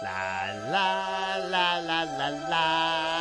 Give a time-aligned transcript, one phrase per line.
[0.00, 3.19] 啦啦啦啦啦啦。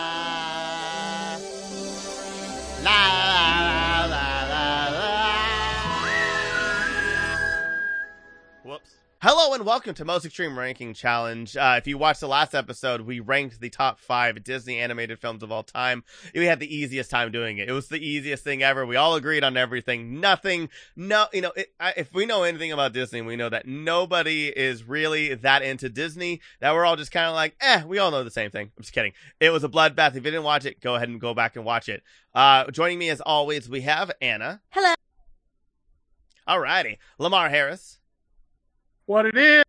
[9.41, 11.55] Hello and welcome to Most Extreme Ranking Challenge.
[11.55, 15.43] Uh, if you watched the last episode, we ranked the top five Disney animated films
[15.43, 16.04] of all time.
[16.36, 17.70] We had the easiest time doing it.
[17.70, 18.86] It was the easiest thing ever.
[18.86, 20.20] We all agreed on everything.
[20.20, 23.65] Nothing, no, you know, it, I, if we know anything about Disney, we know that
[23.65, 26.42] nobody is really that into Disney.
[26.60, 28.74] That we're all just kind of like, eh, we all know the same thing.
[28.75, 29.14] I'm just kidding.
[29.39, 30.10] It was a bloodbath.
[30.10, 32.03] If you didn't watch it, go ahead and go back and watch it.
[32.36, 34.59] Uh, joining me as always, we have Anna.
[34.72, 34.95] Hello.
[36.45, 37.98] Alrighty, Lamar Harris.
[39.09, 39.63] What it is?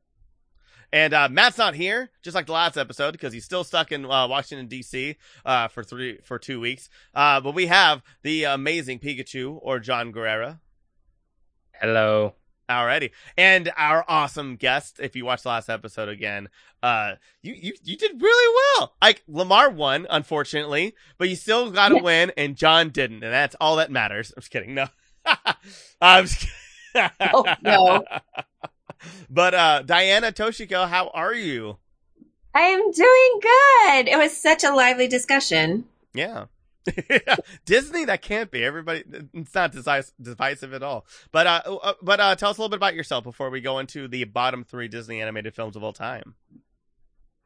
[0.92, 4.04] And uh, Matt's not here, just like the last episode, because he's still stuck in
[4.04, 5.16] uh, Washington D.C.
[5.46, 6.90] Uh, for three for two weeks.
[7.14, 10.60] Uh, but we have the amazing Pikachu or John Guerrera.
[11.72, 12.34] Hello.
[12.68, 15.00] Alrighty, and our awesome guest.
[15.00, 16.50] If you watched the last episode again,
[16.82, 18.92] uh, you you you did really well.
[19.00, 22.02] Like Lamar won, unfortunately, but you still got to Yeah.
[22.02, 24.34] win, and John didn't, and that's all that matters.
[24.36, 24.74] I'm just kidding.
[24.74, 24.86] No,
[26.02, 26.46] I'm just
[26.92, 27.10] kidding.
[27.32, 28.04] Oh, no.
[29.28, 31.78] But uh, Diana Toshiko, how are you?
[32.54, 34.08] I am doing good.
[34.08, 35.84] It was such a lively discussion.
[36.14, 36.46] Yeah.
[37.64, 38.64] Disney, that can't be.
[38.64, 41.06] Everybody, it's not decis- divisive at all.
[41.30, 43.78] But uh, uh, but uh, tell us a little bit about yourself before we go
[43.78, 46.34] into the bottom three Disney animated films of all time.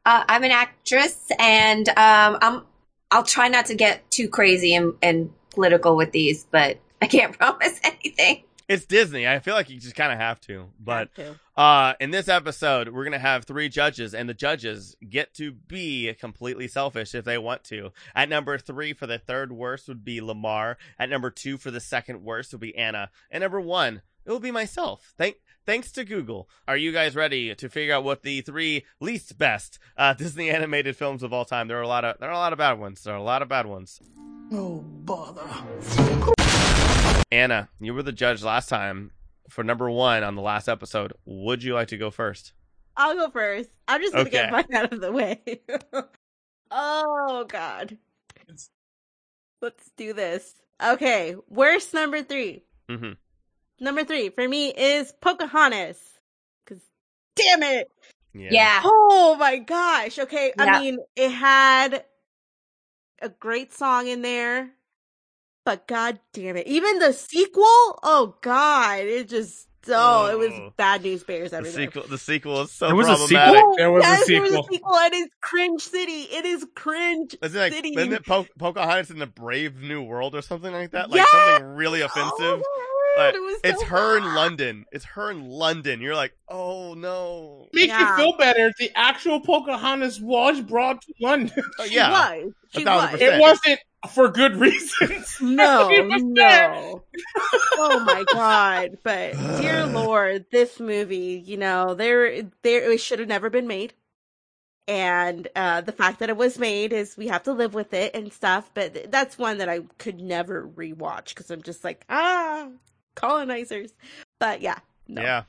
[0.05, 2.63] Uh, I'm an actress, and um, I'm.
[3.11, 7.33] I'll try not to get too crazy and, and political with these, but I can't
[7.37, 8.43] promise anything.
[8.67, 9.27] It's Disney.
[9.27, 10.69] I feel like you just kind of have to.
[10.79, 11.39] But Have to.
[11.57, 16.13] Uh, in this episode, we're gonna have three judges, and the judges get to be
[16.19, 17.91] completely selfish if they want to.
[18.13, 20.77] At number three for the third worst would be Lamar.
[20.99, 23.09] At number two for the second worst would be Anna.
[23.31, 25.13] And number one, it will be myself.
[25.17, 25.37] Thank.
[25.65, 26.47] Thanks to Google.
[26.67, 30.95] Are you guys ready to figure out what the three least best uh, Disney animated
[30.95, 31.67] films of all time?
[31.67, 33.01] There are a lot of there are a lot of bad ones.
[33.03, 33.99] There are a lot of bad ones.
[34.51, 35.41] Oh, bother.
[37.31, 39.11] Anna, you were the judge last time
[39.49, 41.13] for number one on the last episode.
[41.25, 42.53] Would you like to go first?
[42.97, 43.69] I'll go first.
[43.87, 44.31] I'm just gonna Okay.
[44.31, 45.61] get mine out of the way.
[46.71, 47.97] oh God.
[49.61, 50.53] Let's do this.
[50.83, 52.63] Okay, worst number three.
[52.89, 53.13] Mm-hmm.
[53.79, 55.97] Number three for me is Pocahontas.
[56.65, 56.81] Cause
[57.35, 57.89] damn it.
[58.33, 58.81] Yeah.
[58.83, 60.19] Oh my gosh.
[60.19, 60.53] Okay.
[60.57, 60.63] Yeah.
[60.63, 62.05] I mean, it had
[63.21, 64.69] a great song in there,
[65.65, 66.67] but god damn it.
[66.67, 67.63] Even the sequel,
[68.03, 70.73] oh god, it just oh, it was Oh.
[70.77, 71.79] bad news bears The everywhere.
[71.85, 73.55] sequel, the sequel is so There was a sequel?
[73.55, 74.67] Oh, there was a yes, there was a sequel.
[74.71, 76.21] sequel, and it's cringe city.
[76.31, 77.89] It is cringe Isn't it, like, city.
[77.95, 81.09] isn't it po- Pocahontas in the Brave New World or something like that?
[81.11, 81.55] Like Yeah!
[81.57, 82.61] something really oh offensive.
[82.65, 82.84] Oh,
[83.17, 84.23] Like, it was it's so her in.
[84.35, 84.85] London.
[84.91, 86.01] It's her in London.
[86.01, 87.67] You're like, oh no.
[87.73, 88.11] Make Yeah.
[88.11, 88.71] you feel better.
[88.79, 91.63] The actual Pocahontas was brought to London.
[91.79, 92.11] Oh, She yeah.
[92.11, 92.53] was.
[92.75, 93.21] She was.
[93.21, 93.79] It wasn't
[94.11, 95.37] for good reasons.
[95.41, 96.69] No, It was there.
[96.71, 97.03] no.
[97.77, 98.97] oh my god!
[99.03, 103.93] But dear lord, this movie, you know, there, there, it should have never been made.
[104.87, 108.13] And uh the fact that it was made is we have to live with it
[108.15, 108.69] and stuff.
[108.75, 112.67] But th- that's one that I could never rewatch because I'm just like, ah,
[113.15, 113.91] colonizers.
[114.39, 115.43] But yeah, no, Yeah.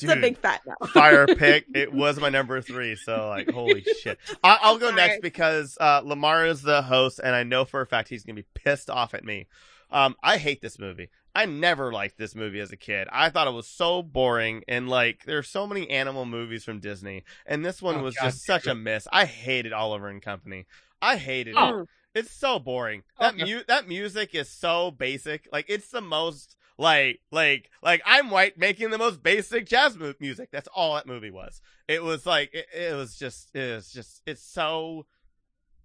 [0.00, 0.86] it's a big fat no.
[0.88, 1.66] fire pick.
[1.74, 4.18] It was my number three, so like, holy shit.
[4.42, 5.20] I- I'll go next Sorry.
[5.22, 8.46] because uh, Lamar is the host, and I know for a fact he's gonna be
[8.54, 9.46] pissed off at me.
[9.90, 11.08] Um, I hate this movie.
[11.36, 13.08] I never liked this movie as a kid.
[13.10, 17.24] I thought it was so boring, and like, there's so many animal movies from Disney,
[17.46, 19.06] and this one Oh, was God just such a miss.
[19.12, 20.66] I hated Oliver and Company.
[21.02, 21.56] I hated it.
[21.58, 21.86] Oh.
[22.14, 23.02] It's so boring.
[23.18, 23.44] That Okay.
[23.44, 25.48] mu- that music is so basic.
[25.52, 30.14] Like it's the most like like like I'm white making the most basic jazz mu-
[30.18, 30.50] music.
[30.50, 31.60] That's all that movie was.
[31.88, 35.06] It was like it, it was just it was just it's so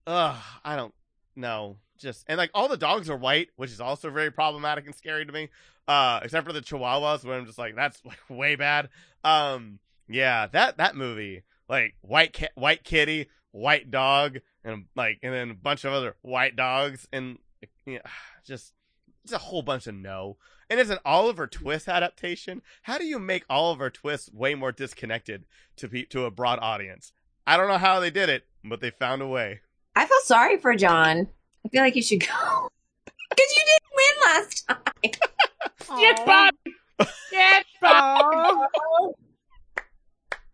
[0.07, 0.93] ugh, I don't
[1.35, 1.77] know.
[1.97, 5.25] Just and like all the dogs are white, which is also very problematic and scary
[5.25, 5.49] to me.
[5.87, 8.89] Uh except for the chihuahuas where I'm just like that's like way bad.
[9.23, 15.33] Um yeah, that that movie like white cat, white kitty, white dog and like and
[15.33, 17.37] then a bunch of other white dogs and
[17.85, 17.99] yeah,
[18.45, 18.73] just
[19.23, 20.37] it's a whole bunch of no.
[20.69, 22.61] And it's an Oliver Twist adaptation.
[22.83, 25.45] How do you make Oliver Twist way more disconnected
[25.77, 27.11] to pe- to a broad audience?
[27.47, 29.61] I don't know how they did it, but they found a way.
[29.95, 31.27] I feel sorry for John.
[31.65, 32.69] I feel like you should go
[33.05, 35.99] because you didn't win last time.
[35.99, 36.53] Get Bob.
[37.31, 38.67] Get Bob.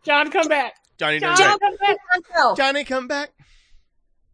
[0.04, 0.76] John, come back.
[0.98, 1.98] Johnny, John- John, come back.
[2.58, 3.32] Johnny, come back.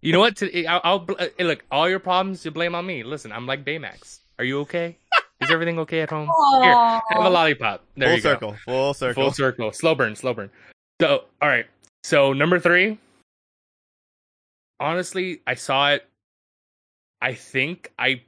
[0.01, 0.35] You know what?
[0.37, 1.63] To, I'll, I'll bl- uh, look.
[1.71, 3.03] All your problems, you blame on me.
[3.03, 4.19] Listen, I'm like Baymax.
[4.37, 4.97] Are you okay?
[5.51, 6.29] Is everything okay at home?
[6.61, 6.71] Here,
[7.09, 7.83] have a lollipop.
[7.97, 8.29] There full you go.
[8.31, 9.23] circle, full circle.
[9.23, 9.71] Full circle.
[9.73, 10.15] Slow burn.
[10.15, 10.49] Slow burn.
[11.01, 11.65] So, all right.
[12.05, 12.97] So number three.
[14.79, 16.07] Honestly, I saw it.
[17.21, 18.21] I think I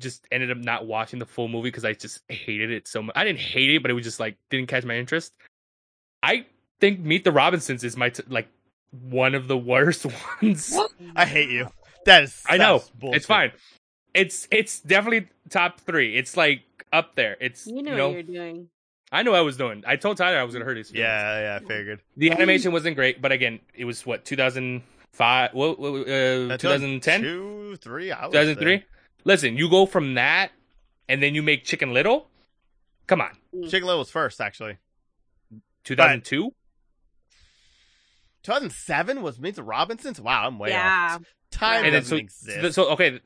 [0.00, 3.14] just ended up not watching the full movie because I just hated it so much.
[3.16, 5.32] I didn't hate it, but it was just like didn't catch my interest.
[6.24, 6.44] I
[6.80, 8.48] think Meet the Robinsons is my t- like
[8.90, 10.06] one of the worst
[10.42, 10.76] ones.
[11.14, 11.68] I hate you.
[12.04, 12.42] That is.
[12.48, 13.16] I know bullshit.
[13.18, 13.52] it's fine.
[14.14, 16.16] It's it's definitely top three.
[16.16, 16.62] It's like
[16.92, 17.36] up there.
[17.40, 18.68] It's You know, you know what you're doing.
[19.10, 19.84] I know what I was doing.
[19.86, 21.02] I told Tyler I was gonna hurt his feelings.
[21.08, 22.02] Yeah, yeah, I figured.
[22.16, 27.76] The animation wasn't great, but again, it was what 2005, what, what, uh, 2010, two,
[27.80, 28.84] three, I 2003.
[29.24, 30.52] Listen, you go from that,
[31.08, 32.28] and then you make Chicken Little.
[33.06, 33.30] Come on,
[33.68, 34.76] Chicken Little was first, actually.
[35.84, 36.52] 2002.
[38.42, 40.20] 2007 was Meet the Robinsons.
[40.20, 41.16] Wow, I'm way Yeah.
[41.16, 41.22] off.
[41.50, 42.74] Time And doesn't so, exist.
[42.74, 43.20] so okay.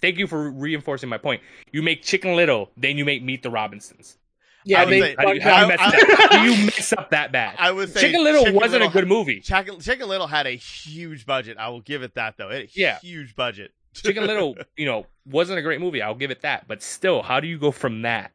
[0.00, 1.42] Thank you for reinforcing my point.
[1.72, 4.16] You make Chicken Little, then you make Meet the Robinsons.
[4.64, 6.30] Yeah, I would they say- How do you, how do you mess up?
[6.30, 7.56] Do you mess up that bad?
[7.58, 9.40] I would say Chicken Little wasn't Little a good had- movie.
[9.40, 11.56] Chicken, Chicken Little had a huge budget.
[11.58, 12.48] I will give it that though.
[12.50, 12.98] It had a Yeah.
[13.00, 13.72] huge budget.
[13.94, 16.02] Chicken Little, you know, wasn't a great movie.
[16.02, 16.68] I'll give it that.
[16.68, 18.32] But still, how do you go from that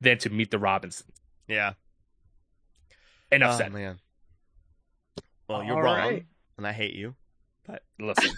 [0.00, 1.10] then to Meet the Robinsons?
[1.48, 1.72] yeah.
[3.30, 3.72] Enough oh, said.
[3.72, 3.98] man.
[5.48, 6.26] Well, uh, you're All wrong, right.
[6.56, 7.14] and I hate you.
[7.66, 8.30] But listen,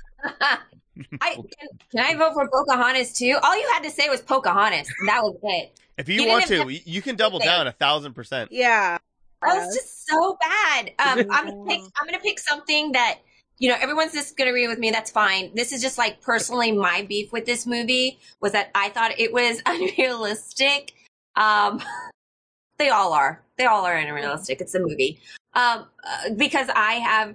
[1.21, 3.39] I can, can I vote for Pocahontas too?
[3.43, 4.89] All you had to say was Pocahontas.
[5.07, 5.79] That was it.
[5.99, 8.51] If you You want didn't to, have- you can double down a thousand percent.
[8.53, 8.99] Yeah.
[9.43, 10.93] That was just so bad.
[10.99, 11.81] Um, I'm gonna pick.
[11.99, 13.21] I'm gonna pick something that
[13.59, 14.91] you know everyone's just gonna agree with me.
[14.91, 15.55] That's fine.
[15.55, 19.33] This is just like personally my beef with this movie was that I thought it
[19.33, 20.93] was unrealistic.
[21.37, 21.83] Um,
[22.79, 23.43] they all are.
[23.57, 24.61] They all are unrealistic.
[24.61, 25.19] It's a movie.
[25.55, 27.35] Um, uh, because I have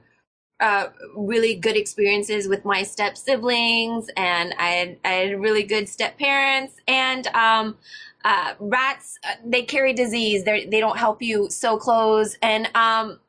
[0.59, 5.89] uh, really good experiences with my step siblings, and I had, I had really good
[5.89, 7.77] step parents, and um,
[8.23, 10.43] uh, rats uh, they carry disease.
[10.45, 13.19] They they don't help you sew clothes, and um,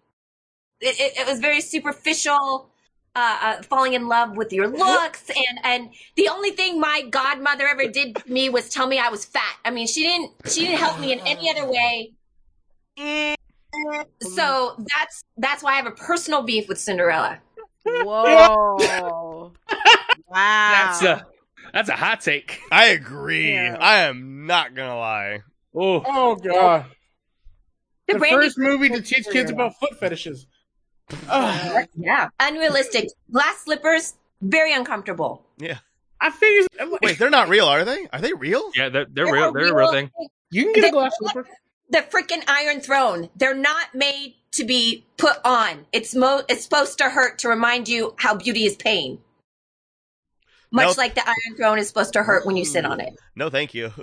[0.80, 2.70] it, it, was very superficial.
[3.18, 7.66] Uh, uh, falling in love with your looks, and and the only thing my godmother
[7.66, 9.56] ever did to me was tell me I was fat.
[9.64, 12.12] I mean, she didn't she didn't help me in any other way.
[14.20, 17.38] So that's that's why I have a personal beef with Cinderella.
[17.84, 19.52] Whoa.
[20.28, 20.32] wow.
[20.32, 21.26] that's a
[21.72, 22.60] that's a hot take.
[22.70, 23.52] I agree.
[23.52, 23.76] Yeah.
[23.80, 25.42] I am not gonna lie.
[25.74, 26.86] Oh, Oh god.
[28.08, 30.46] The, The first movie to teach kids about foot fetishes.
[31.28, 31.86] Ugh.
[31.96, 33.08] yeah, unrealistic.
[33.30, 35.44] Glass slippers, very uncomfortable.
[35.58, 35.78] Yeah.
[36.20, 36.66] I figured
[37.02, 38.08] Wait, they're not real, are they?
[38.12, 38.70] Are they real?
[38.74, 39.52] yeah, they're, they're They're real.
[39.52, 40.10] They're a real thing.
[40.50, 41.46] you can get a glass slipper.
[41.90, 43.28] The freaking Iron Throne.
[43.36, 45.86] They're not made to be put on.
[45.92, 46.42] It's mo.
[46.48, 49.18] It's supposed to hurt to remind you how beauty is pain.
[50.72, 50.96] Much Nope.
[50.98, 53.14] like the Iron Throne is supposed to hurt when you sit on it.
[53.36, 53.92] No, thank you.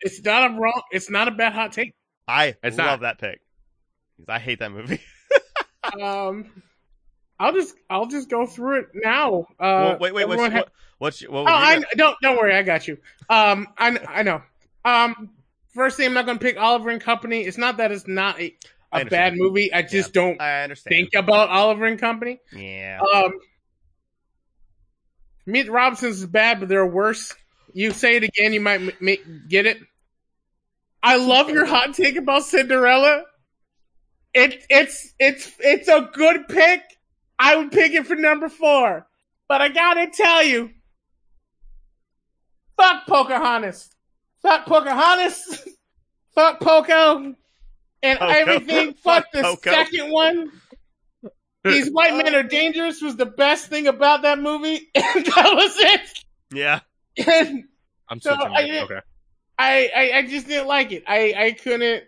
[0.00, 0.82] It's not a wrong.
[0.92, 1.92] It's not a bad hot take.
[2.28, 3.18] I It's love not.
[3.18, 3.40] that pick.
[4.16, 5.00] 'Cause I hate that movie.
[6.00, 6.62] Um,
[7.40, 9.46] I'll just I'll just go through it now.
[9.58, 10.68] Uh, Well, wait, wait, what's, ha- what,
[10.98, 12.98] what's what Oh, I don't don't worry, I got you.
[13.30, 14.42] Um, I I know.
[14.84, 15.30] Um,
[15.76, 17.42] first thing, I'm not going to pick Oliver and Company.
[17.42, 18.54] It's not that it's not a,
[18.92, 19.10] understand.
[19.10, 19.72] bad movie.
[19.72, 20.90] I just don't I understand.
[20.94, 22.40] think about Oliver and Company.
[22.52, 23.00] yeah.
[23.14, 23.32] Um,
[25.48, 27.32] Meet Robinsons is bad, but there are worse.
[27.72, 29.78] You say it again, you might m- make, get it.
[31.02, 33.22] I love your hot take about Cinderella.
[34.34, 36.82] It, it's it's it's a good pick.
[37.38, 39.06] I would pick it for number four,
[39.48, 40.70] but I gotta tell you,
[42.76, 43.88] fuck Pocahontas,
[44.42, 45.66] fuck Pocahontas,
[46.34, 47.34] fuck Poco,
[48.02, 48.32] and Poco.
[48.32, 48.94] everything.
[48.94, 49.70] Fuck Fuck the Poco.
[49.70, 50.50] second one.
[51.64, 55.72] These white men are dangerous was the best thing about that movie, and that was
[55.78, 56.00] it.
[56.52, 56.80] yeah.
[57.26, 57.64] And
[58.08, 58.54] I'm So, switching.
[58.54, 59.00] I okay.
[59.58, 61.02] I, I, I just didn't like it.
[61.08, 62.04] I, I couldn't,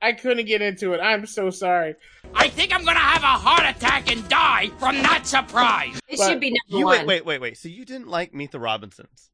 [0.00, 0.98] I couldn't get into it.
[1.00, 1.94] I'm so sorry.
[2.34, 6.00] I think I'm gonna have a heart attack and die from that surprise.
[6.08, 6.98] It But should be number You one.
[7.00, 7.58] wait, wait, wait, wait.
[7.58, 9.30] So you didn't like Meet the Robinsons?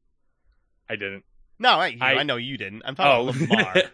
[0.89, 1.23] I didn't.
[1.59, 2.83] No, I, I, I- know you didn't.
[2.85, 3.73] I'm talking Oh, about Lamar.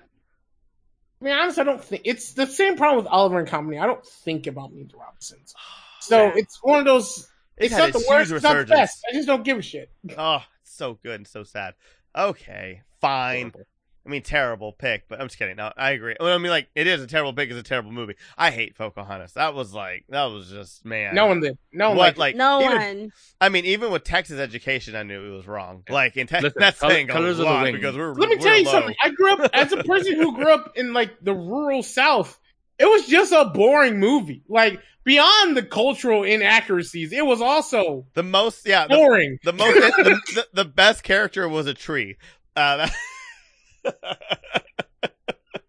[1.22, 3.80] I mean, honestly, I don't think it's the same problem with Oliver and Company.
[3.80, 5.54] I don't think about Meet the Robinsons.
[5.58, 5.62] Oh,
[6.02, 7.28] so it's one of those.
[7.58, 8.32] It's It's, not the huge worst.
[8.34, 8.70] It's not the resurgence.
[8.70, 9.06] best.
[9.10, 9.90] I just don't give a shit.
[10.18, 11.74] Oh, it's so good and so sad.
[12.16, 13.52] Okay, fine.
[13.52, 13.62] Horrible.
[14.06, 15.56] I mean, terrible pick, but I'm just kidding.
[15.56, 16.16] No, I agree.
[16.20, 17.50] Well, I mean, like, it is a terrible pick.
[17.50, 18.16] It's a terrible movie.
[18.38, 19.34] I hate Pocahontas.
[19.34, 21.16] That was like, that was just man.
[21.16, 21.58] No one did.
[21.74, 23.12] No one What, like no even, one.
[23.42, 25.84] I mean, even with Texas education, I knew it was wrong.
[25.90, 28.30] Like, in te- Listen, that's Color- saying a Colors of the lot because we're Let
[28.30, 28.72] me we're tell you low.
[28.74, 28.96] something.
[29.04, 32.40] I grew up as a person who grew up in like the rural South.
[32.78, 34.44] It was just a boring movie.
[34.48, 39.40] Like beyond the cultural inaccuracies, it was also The most, yeah, the, boring.
[39.44, 42.18] the most, the, the, the best character was a tree.
[42.56, 42.94] Uh, that-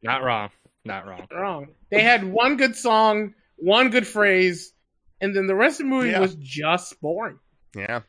[0.03, 0.51] Not wrong.
[0.85, 1.27] Not wrong.
[1.33, 1.69] Wrong.
[1.91, 4.73] They had one good song one good phrase,
[5.21, 6.21] and then the rest of the movie Yeah.
[6.21, 7.39] was just boring.
[7.75, 8.01] Yeah.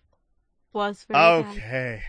[0.74, 1.20] Was very.
[1.24, 2.02] Okay.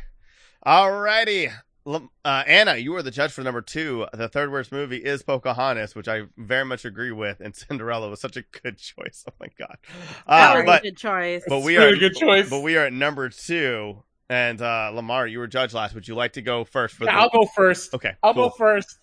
[0.66, 1.52] Alrighty.
[1.84, 4.06] Lam- Uh, Anna, you were the judge for number two.
[4.12, 8.20] The third worst movie is Pocahontas, which I very much agree with, and Cinderella was
[8.20, 9.24] such a good choice.
[9.26, 9.78] Oh my god!
[10.26, 11.44] Uh, Very but good choice.
[11.48, 12.50] but we Really are good choice.
[12.50, 15.94] But we are at number two, and uh, Lamar, you were judge last.
[15.94, 16.94] Would you like to go first?
[16.96, 17.18] For Yeah, the...
[17.20, 17.94] I'll go first.
[17.94, 18.48] Okay, I'll cool.
[18.50, 18.98] go first.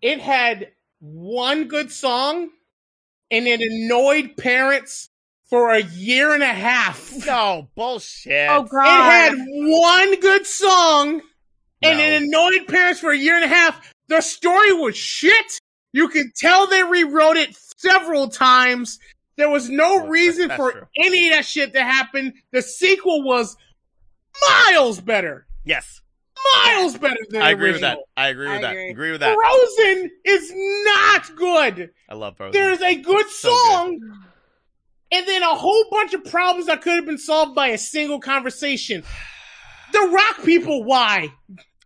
[0.00, 0.70] It had
[1.00, 2.50] one good song,
[3.30, 5.10] and it annoyed parents
[5.50, 7.12] for a year and a half.
[7.26, 8.48] No bullshit.
[8.50, 8.86] oh god,
[9.32, 11.22] It had one good song,
[11.82, 12.04] and No.
[12.04, 13.92] it annoyed parents for a year and a half.
[14.08, 15.58] The story was shit.
[15.92, 18.98] You could tell they rewrote it several times.
[19.38, 20.86] There was no Well, reason that's for true.
[20.98, 22.34] any of that shit to happen.
[22.52, 23.56] The sequel was
[24.48, 25.46] miles better.
[25.64, 26.00] Yes,
[26.64, 27.98] Miles better than I the agree with that.
[28.16, 28.70] I agree with I that.
[28.70, 28.90] agree.
[28.90, 29.34] Agree with that.
[29.34, 30.52] Frozen is
[30.84, 31.90] not good.
[32.08, 32.52] I love Frozen.
[32.60, 33.70] There's a good So good.
[33.70, 34.00] song,
[35.12, 38.20] and then a whole bunch of problems that could have been solved by a single
[38.20, 39.02] conversation.
[39.90, 41.32] The rock people, why?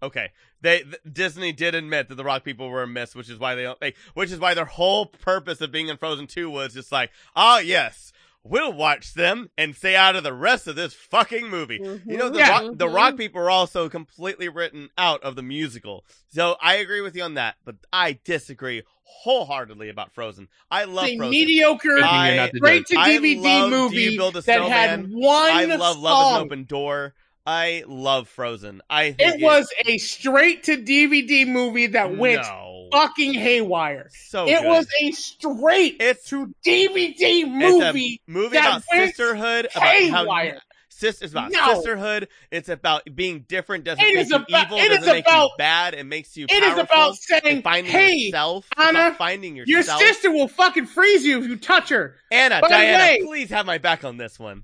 [0.03, 0.31] Okay.
[0.63, 3.55] They th- Disney did admit that the Rock people were a miss, which is why
[3.55, 6.73] they, don't they which is why their whole purpose of being in Frozen 2 was
[6.75, 8.13] just like, "Ah, yes,
[8.45, 12.29] we'll watch them and stay out of the rest of this fucking movie." You know,
[12.29, 12.49] the Yeah.
[12.49, 16.05] rock, the Rock people were also completely written out of the musical.
[16.29, 20.49] So I agree with you on that, but I disagree wholeheartedly about Frozen.
[20.71, 21.31] I love a Frozen.
[21.31, 22.97] mediocre, I- You're not the straight judge.
[22.97, 26.33] to I DVD love Do movie You Build a that had one I love Love
[26.33, 26.47] is an.
[26.47, 27.15] Open Door.
[27.45, 28.83] I love Frozen.
[28.89, 32.89] I think It was a straight to DVD movie that went no.
[32.93, 34.11] fucking haywire.
[34.13, 34.69] so it good.
[34.69, 38.21] was a straight It's to DVD movie.
[38.29, 39.89] movie that about sisterhood, about how
[40.23, 40.61] haywire.
[40.89, 41.75] sis, it's about No.
[41.75, 42.29] sisterhood.
[42.53, 43.83] It's about being different.
[43.83, 44.79] Doesn't It make is you about- evil.
[44.79, 45.95] it Doesn't make about- you bad.
[45.95, 46.47] It makes you.
[46.49, 48.69] It is about saying, finding "Hey, yourself.
[48.77, 52.15] Anna, finding Your sister will fucking freeze you if you touch her.
[52.31, 54.63] Anna, By Diana, way- please have my back on this one.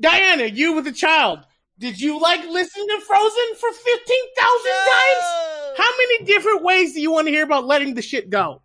[0.00, 1.40] Diana, you with a child.
[1.78, 5.76] Did you like listening to Frozen for 15,000 times?
[5.76, 8.62] How many different ways do you want to hear about letting the shit go?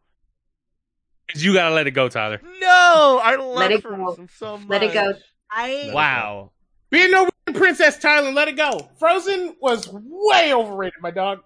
[1.35, 2.41] You gotta let it go, Tyler.
[2.59, 3.89] No, I love Let it go.
[3.95, 4.67] Frozen so much.
[4.69, 5.13] Let it go.
[5.49, 6.51] I Wow.
[6.89, 8.89] Be a Norwegian princess, Tyler, let it go.
[8.99, 11.39] Frozen was way overrated, my dog.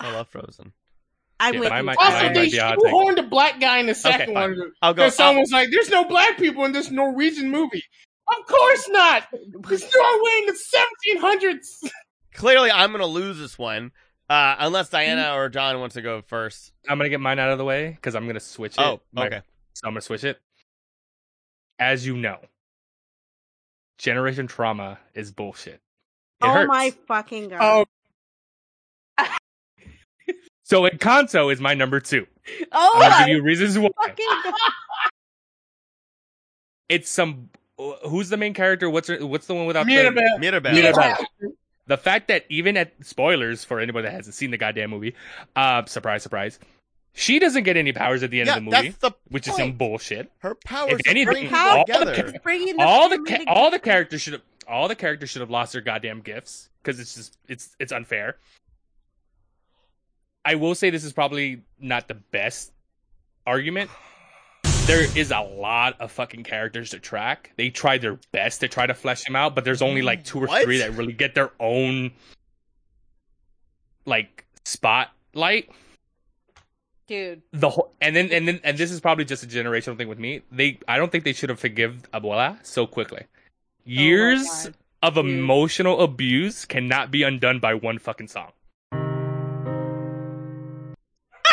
[0.00, 0.72] I love Frozen.
[1.38, 1.82] I'm Yeah, with you.
[1.82, 2.34] might- Also, mine Tyler.
[2.34, 4.72] they a shoehorned a black guy in the second Okay, one.
[4.80, 5.02] I'll go.
[5.04, 7.84] Because someone was like, there's no black people in this Norwegian movie.
[8.28, 9.28] Of course not.
[9.32, 10.58] It's Norway in the
[11.52, 11.90] 1700s.
[12.34, 13.92] clearly, I'm gonna lose this one.
[14.30, 16.72] Uh, unless Diana or John wants to go first.
[16.88, 18.80] I'm gonna get mine out of the way because I'm gonna switch it.
[18.80, 19.42] Oh, My- okay.
[19.74, 20.40] So I'm gonna switch it.
[21.78, 22.38] As you know,
[23.98, 25.74] generation trauma is bullshit.
[25.74, 25.80] It
[26.42, 26.68] oh hurts.
[26.68, 27.86] My fucking god.
[29.18, 29.26] Oh.
[30.64, 32.26] So Encanto is my number two.
[32.72, 33.90] Oh, I'll give you reasons why.
[34.06, 34.54] fucking god.
[36.88, 37.50] It's some.
[37.78, 38.88] Who's the main character?
[38.88, 40.38] What's her, what's the one without the Mirabel.
[40.38, 40.72] Mirabel.
[40.72, 41.16] Mirabel.
[41.86, 45.14] the fact that even at spoilers for anybody that hasn't seen the goddamn movie,
[45.56, 46.58] uh, surprise, surprise,
[47.14, 49.48] she doesn't get any powers at the end Yeah, of the movie, that's the which
[49.48, 50.30] is some bullshit.
[50.38, 52.32] Her powers If anything, bring all people the together.
[52.32, 55.72] The all the ca- all the characters should have all the characters should have lost
[55.72, 58.36] their goddamn gifts because it's just it's it's unfair.
[60.44, 62.72] I will say this is probably not the best
[63.46, 63.90] argument.
[64.86, 67.52] There is a lot of fucking characters to track.
[67.56, 70.42] They try their best to try to flesh them out, but there's only like two
[70.42, 70.64] or What?
[70.64, 72.10] three that really get their own
[74.04, 75.70] like spotlight
[77.06, 77.42] dude.
[77.52, 80.18] the whole and then and then and this is probably just a generational thing with
[80.18, 80.42] me.
[80.50, 83.20] They I don't think they should have forgiven Abuela so quickly.
[83.22, 83.40] Oh
[83.84, 85.26] Years Oh of Dude.
[85.26, 88.50] emotional abuse cannot be undone by one fucking song.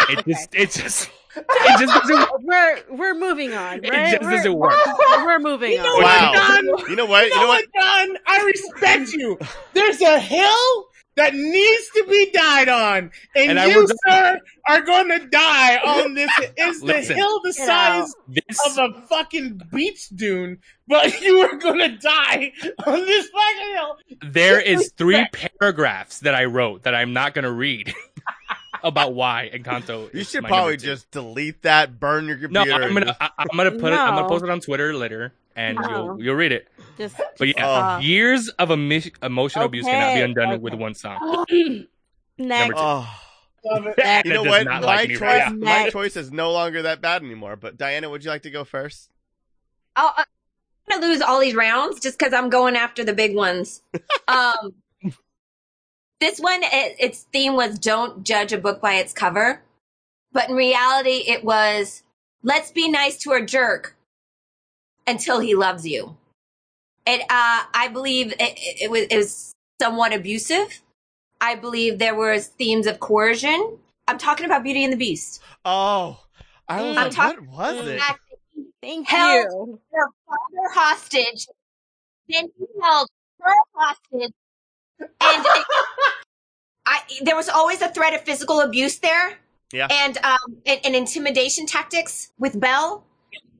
[0.10, 1.10] It just it just
[1.50, 2.30] it just doesn't work.
[2.42, 4.74] We're we're moving on, It just we're, doesn't work.
[5.24, 6.04] We're moving You know on.
[6.04, 6.32] Wow.
[6.34, 6.90] Don?
[6.90, 7.28] You know what?
[7.30, 8.18] You know what, Don?
[8.28, 9.38] I respect you.
[9.74, 14.82] There's a hill that needs to be died on, and, And you, will- sir, are
[14.82, 16.32] going to die on this.
[16.56, 21.80] It's the hill the size This of a fucking beach dune, but you are going
[21.80, 22.54] to die
[22.86, 23.98] on this fucking hill.
[24.32, 25.26] there is three
[25.60, 27.94] paragraphs that I wrote that I'm not gonna read
[28.84, 30.14] about why Encanto.
[30.14, 30.86] You is should my probably two.
[30.88, 32.54] just delete that, burn your computer.
[32.66, 32.84] No, computer.
[32.86, 35.78] I'm gonna I, I'm gonna put it I'm gonna post it on Twitter later and
[35.82, 35.90] No.
[35.90, 36.68] you'll you'll read it.
[36.98, 37.72] Just But yeah, Oh.
[37.96, 40.58] uh, years of emo- emotional abuse cannot be undone okay.
[40.58, 41.46] with one song.
[42.38, 42.68] next.
[42.70, 42.74] two.
[42.78, 43.22] Oh.
[43.66, 43.96] Love it.
[43.98, 44.66] That You know what?
[44.66, 47.58] My like choice, right my choice is no longer that bad anymore.
[47.58, 49.10] But Diana, would you like to go first?
[49.98, 50.26] I'll, I'm
[51.02, 53.82] gonna lose all these rounds just because I'm going after the big ones.
[54.30, 54.74] um,
[56.20, 59.62] this one, it, its theme was "Don't judge a book by its cover,"
[60.32, 62.04] but in reality, it was
[62.44, 63.96] let's be nice to a jerk
[65.08, 66.16] until he loves you.
[67.06, 70.82] It, uh, I believe it, it, it was, it was somewhat abusive.
[71.42, 73.78] I believe there was themes of coercion.
[74.08, 75.42] I'm talking about Beauty and the Beast.
[75.66, 76.20] Oh,
[76.68, 77.00] I was Mm.
[77.00, 78.02] I'm talk- what was it?
[78.82, 79.34] Thank Hell.
[79.36, 79.80] you.
[79.92, 81.48] Her father hostage.
[82.28, 83.08] Then he held
[83.42, 84.34] her hostage,
[85.00, 85.10] and
[85.46, 85.66] it-
[86.86, 89.38] I there was always a threat of physical abuse there.
[89.72, 89.88] Yeah.
[89.92, 93.06] and um and, and intimidation tactics with Belle.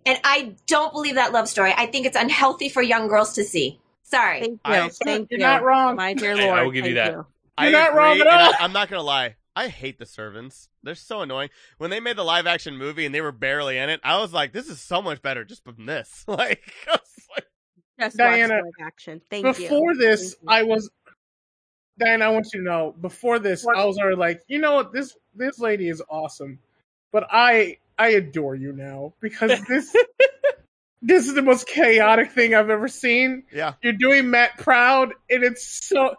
[0.06, 1.74] And I don't believe that love story.
[1.78, 3.80] I think it's unhealthy for young girls to see.
[4.04, 4.40] Sorry.
[4.40, 4.60] Thank you.
[4.74, 5.46] I- Thank You're you.
[5.46, 5.96] not wrong.
[5.98, 6.64] My dear I- I Lord.
[6.66, 7.26] will give you thank that.
[7.58, 8.54] I You're not wrong agree, at and all.
[8.60, 9.36] I, am not gonna lie.
[9.56, 10.70] I hate the servants.
[10.82, 11.50] They're so annoying.
[11.78, 14.32] When they made the live action movie and they were barely in it, I was
[14.32, 17.46] like, "This is so much better just from this." Like, I was like,
[18.00, 19.22] Just Diana, live action.
[19.30, 19.54] Thank you.
[19.54, 20.48] before this, Thank you.
[20.50, 20.90] I was.
[22.00, 22.96] Diane, I want you to know.
[23.02, 26.60] Before this, I was already like, you know what, this this lady is awesome,
[27.12, 29.96] but I I adore you now because this
[31.02, 33.44] this is the most chaotic thing I've ever seen.
[33.54, 36.16] yeah, You're doing Matt proud, and it's so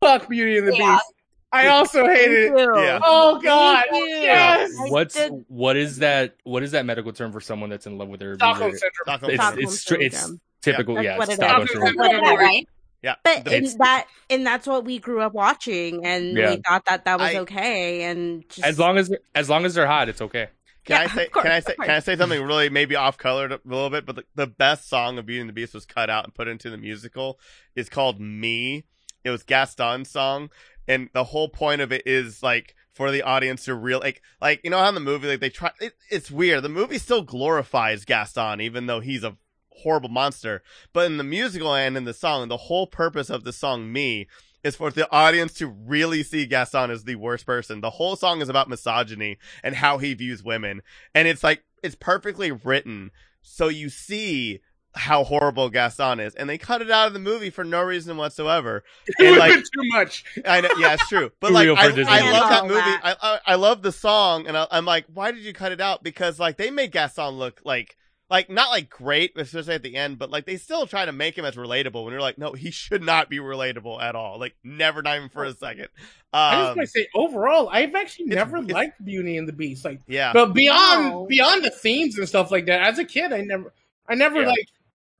[0.00, 0.94] fuck Beauty and the Yeah.
[0.96, 1.04] Beast.
[1.52, 2.68] I also hated Thank it.
[2.82, 2.98] Yeah.
[3.00, 4.72] Oh God, yes.
[4.88, 6.34] What's what is that?
[6.42, 8.86] What is that medical term for someone that's in love with their Stockholm abuser?
[8.86, 9.04] syndrome.
[9.04, 9.30] Stockholm
[9.62, 10.02] It's syndrome.
[10.04, 10.94] it's it's typical.
[10.96, 11.48] That's Yeah, what it's it is.
[11.48, 12.10] Stockholm Stockholm syndrome.
[12.10, 12.68] Isn't that right?
[13.04, 13.14] Yeah.
[13.22, 16.50] But The- and that and that's what we grew up watching, and Yeah.
[16.54, 18.02] we thought that that was I- okay.
[18.04, 20.48] And just, As long as as long as they're hot, it's okay.
[20.86, 21.28] Can Yeah, I say?
[21.28, 21.74] course, can I say?
[21.80, 24.04] Can I say something really maybe off colored a little bit?
[24.04, 26.48] But the, the best song of Beauty and the Beast was cut out and put
[26.48, 27.38] into the musical.
[27.76, 28.84] is called "Me."
[29.24, 30.50] It was Gaston's song,
[30.86, 34.60] and the whole point of it is like for the audience to real like like
[34.62, 35.70] you know how in the movie like they try.
[35.80, 36.62] It, it's weird.
[36.62, 39.36] The movie still glorifies Gaston, even though he's a
[39.82, 40.62] horrible monster.
[40.92, 44.26] But in the musical and in the song, the whole purpose of the song "Me."
[44.62, 47.82] Is for the audience to really see Gaston as the worst person.
[47.82, 50.80] The whole song is about misogyny and how he views women.
[51.14, 53.10] And it's like, it's perfectly written.
[53.42, 54.60] So you see
[54.94, 56.34] how horrible Gaston is.
[56.34, 58.84] And they cut it out of the movie for no reason whatsoever.
[59.06, 60.24] It And would like, have been too much.
[60.46, 61.30] I know, yeah, it's true.
[61.40, 62.74] But like, real I, I love that movie.
[62.76, 63.00] that.
[63.04, 65.80] I, I I love the song, and I, I'm like, why did you cut it
[65.82, 66.02] out?
[66.02, 67.98] Because like they made Gaston look like
[68.30, 71.36] like not like great, especially at the end, but like they still try to make
[71.36, 72.04] him as relatable.
[72.04, 74.38] When you're like, no, he should not be relatable at all.
[74.38, 75.88] Like never, not even for a second.
[76.32, 79.46] I just Um, want to say, overall, I've actually it's- never it's- liked Beauty and
[79.46, 79.84] the Beast.
[79.84, 81.26] Like, yeah, but beyond No.
[81.26, 83.72] beyond the themes and stuff like that, as a kid, I never,
[84.08, 84.48] I never Yeah.
[84.48, 84.68] like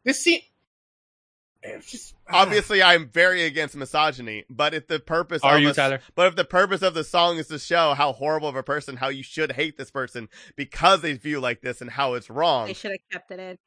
[0.04, 0.40] this scene.
[1.64, 5.74] It's just obviously I'm very against misogyny, but if the purpose Are of you a-
[5.74, 6.00] Tyler?
[6.14, 8.96] But if the purpose of the song is to show how horrible of a person,
[8.96, 12.66] how you should hate this person because they view like this and how it's wrong.
[12.66, 13.58] they should have kept it in.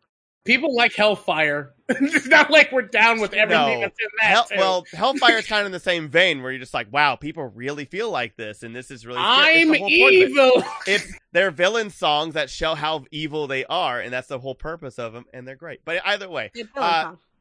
[0.46, 1.74] people like Hellfire.
[1.90, 3.80] it's not like we're down with everything No.
[3.82, 4.28] that's in that.
[4.30, 4.56] Hell, too.
[4.58, 7.46] well, Hellfire is kind of in the same vein where you're just like, wow, people
[7.56, 9.20] really feel like this, and this is really.
[9.22, 10.30] I'm the whole point of it.
[10.30, 10.64] evil.
[10.88, 15.00] It's they're villain songs that show how evil they are, and that's the whole purpose
[15.00, 15.82] of them, and they're great.
[15.84, 16.52] But either way,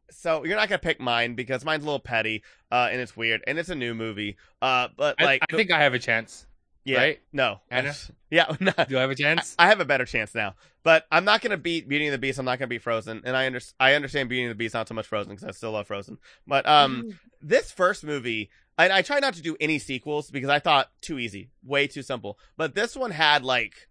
[0.08, 0.42] Good villain song.
[0.42, 3.42] so you're not gonna pick mine because mine's a little petty, uh, and it's weird,
[3.46, 4.36] and it's a new movie.
[4.62, 6.46] Uh, but like, I think I have a chance.
[6.84, 7.20] yeah, right?
[7.32, 7.94] no, Anna?
[8.30, 9.54] yeah, no, Do I have a chance?
[9.58, 12.38] I have a better chance now, but I'm not gonna beat Beauty and the Beast.
[12.38, 14.88] I'm not gonna beat Frozen, and I under- I understand Beauty and the Beast not
[14.88, 16.18] so much Frozen because I still love Frozen.
[16.46, 20.58] But um, this first movie, I, I try not to do any sequels because I
[20.58, 22.38] thought too easy, way too simple.
[22.56, 23.88] But this one had like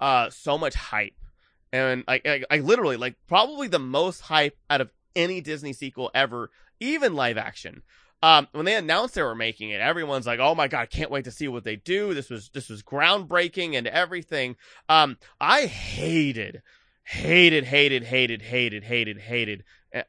[0.00, 1.14] uh so much hype,
[1.72, 6.10] and like I, I literally like probably the most hype out of any Disney sequel
[6.14, 7.82] ever, even live action.
[8.24, 11.10] Um, when they announced they were making it, everyone's like, "Oh my god, I can't
[11.10, 14.54] wait to see what they do." This was this was groundbreaking and everything.
[14.88, 16.62] Um, I hated,
[17.02, 19.64] hated, hated, hated, hated, hated, hated.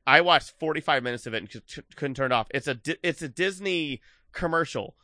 [0.06, 2.48] I watched 45 minutes of it and c- couldn't turn it off.
[2.54, 4.00] It's a it's a Disney
[4.32, 4.96] commercial.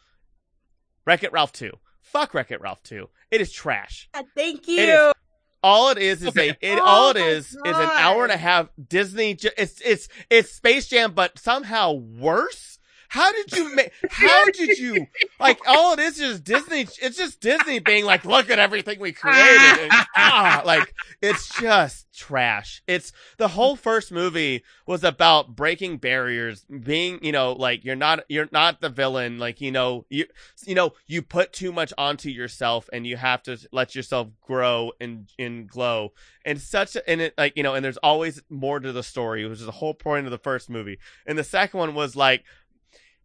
[1.05, 1.71] Wreck It Ralph 2.
[2.01, 3.09] Fuck Wreck It Ralph 2.
[3.31, 4.07] It is trash.
[4.35, 4.79] Thank you.
[5.07, 5.13] is-
[5.61, 6.49] All it is is Okay.
[6.49, 9.33] a it Oh all it is my is is an hour and a half Disney
[9.35, 12.78] ju- it's it's it's Space Jam but somehow worse.
[13.09, 15.07] How did you make how did you
[15.39, 19.11] like all it is is Disney it's just Disney being like look at everything we
[19.11, 22.83] created and, ah, like it's just trash.
[22.85, 28.19] It's the whole first movie was about breaking barriers, being, you know, like you're not
[28.27, 30.25] you're not the villain, like you know, you
[30.65, 34.91] you know, you put too much onto yourself and you have to let yourself grow
[34.99, 36.13] and and glow.
[36.45, 39.59] And such and it like, you know, and there's always more to the story, which
[39.59, 40.99] is the whole point of the first movie.
[41.25, 42.43] And the second one was like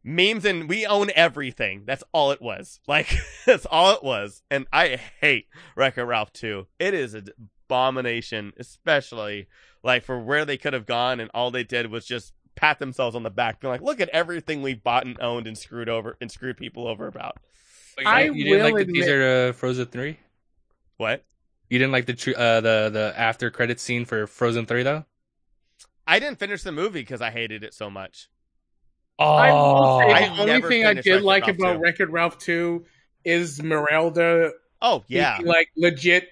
[0.04, 1.82] memes and we own everything.
[1.86, 2.78] That's all it was.
[2.86, 3.12] Like
[3.46, 4.42] that's all it was.
[4.50, 6.66] And I hate Wreck-It Ralph 2.
[6.78, 7.28] It is an
[7.66, 9.48] abomination, especially
[9.82, 13.16] like for where they could have gone and all they did was just pat themselves
[13.16, 16.16] on the back being like, look at everything we bought and owned and screwed over
[16.20, 17.38] and screwed people over about.
[17.98, 20.18] Wait, I you didn't like will the admit- teaser to Frozen Three?
[20.96, 21.24] What?
[21.70, 25.04] You didn't like the tr- uh, the the after credit scene for Frozen Three though.
[26.06, 28.28] I didn't finish the movie because I hated it so much.
[29.18, 31.80] Oh, I will say I the only thing I did Wreck-It like Ralph about 2.
[31.80, 32.84] Wreck It Ralph 2
[33.24, 36.28] is Merida Oh yeah, being, like legit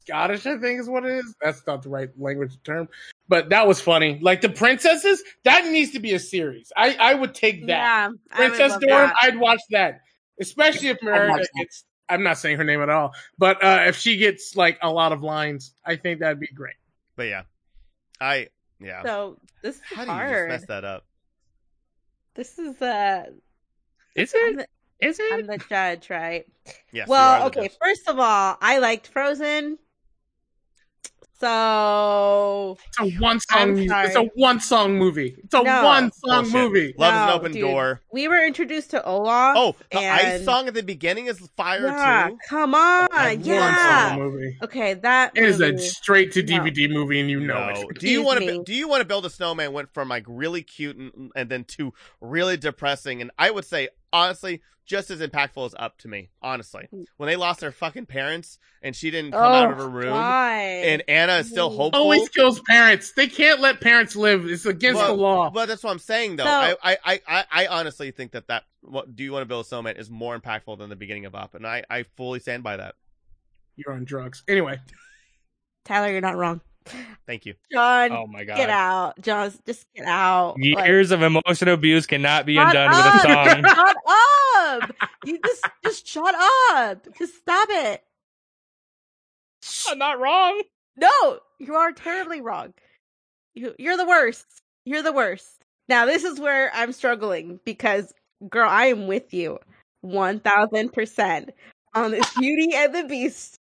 [0.00, 1.34] Scottish, I think is what it is.
[1.40, 2.88] That's not the right language term.
[3.28, 4.18] But that was funny.
[4.20, 6.70] Like the princesses, that needs to be a series.
[6.76, 7.68] I, I would take that.
[7.68, 9.14] Yeah, Princess Dorm, that.
[9.22, 10.02] I'd watch that.
[10.38, 13.96] Especially if watch Merida gets I'm not saying her name at all, but uh, if
[13.96, 16.74] she gets like a lot of lines, I think that'd be great.
[17.16, 17.44] but yeah,
[18.20, 19.02] I yeah.
[19.02, 21.06] So this is How do you just mess that up?
[22.34, 23.24] This is uh,
[24.14, 24.68] is I'm it?
[25.00, 26.44] the, Is I'm the judge, right?
[26.92, 27.08] Yes.
[27.08, 27.68] well, okay.
[27.82, 29.78] First of all, I liked Frozen.
[31.44, 33.78] So It's a one song.
[33.78, 35.34] It's a one song movie.
[35.44, 35.84] It's a No.
[35.84, 36.52] one song Bullshit.
[36.54, 36.94] movie.
[36.96, 37.60] Love is an open dude.
[37.62, 38.00] door.
[38.12, 39.54] We were introduced to Olaf.
[39.56, 42.38] Oh, the ice song at the beginning is fire Yeah, too.
[42.48, 44.08] come on, A One yeah.
[44.10, 44.56] song movie.
[44.62, 46.60] Okay, that It is a straight to No.
[46.60, 47.88] DVD movie, and you know No.
[47.90, 47.98] it.
[47.98, 48.62] Do you want to?
[48.64, 49.72] Do you want to build a snowman?
[49.72, 53.88] Went from like really cute and, and then to really depressing, and I would say
[54.14, 56.28] honestly, just as impactful as up to me.
[56.42, 59.88] Honestly, when they lost their fucking parents and she didn't come out of Oh, her
[59.88, 60.58] room, God.
[60.58, 61.76] and Anna is still Mm.
[61.76, 62.02] hopeful.
[62.02, 63.12] Always kills parents.
[63.12, 64.44] They can't let parents live.
[64.46, 65.50] It's against Well, the law.
[65.50, 66.44] But that's what I'm saying, though.
[66.44, 69.46] So- I, I, I, I, I honestly think that that what do you want to
[69.46, 72.38] build a snowman is more impactful than the beginning of Up, and I, I fully
[72.40, 72.94] stand by that.
[73.76, 74.42] You're on drugs.
[74.46, 74.78] Anyway,
[75.86, 76.60] Tyler, you're not wrong.
[77.26, 77.54] Thank you.
[77.72, 78.56] John, Oh my god!
[78.56, 79.20] get out.
[79.20, 80.56] John, just get out.
[80.58, 83.64] Like, Years of emotional abuse cannot be undone with a song.
[83.74, 83.96] Shut
[84.56, 84.96] up.
[85.24, 86.34] You just, just shut
[86.72, 87.06] up.
[87.18, 88.02] Just stop it.
[89.88, 90.62] I'm not wrong.
[90.96, 92.74] No, you are terribly wrong.
[93.54, 94.46] You, you're the worst.
[94.84, 95.64] You're the worst.
[95.88, 98.12] Now, this is where I'm struggling because,
[98.48, 99.58] girl, I am with you
[100.04, 101.48] 1000%
[101.94, 103.58] on this Beauty and the Beast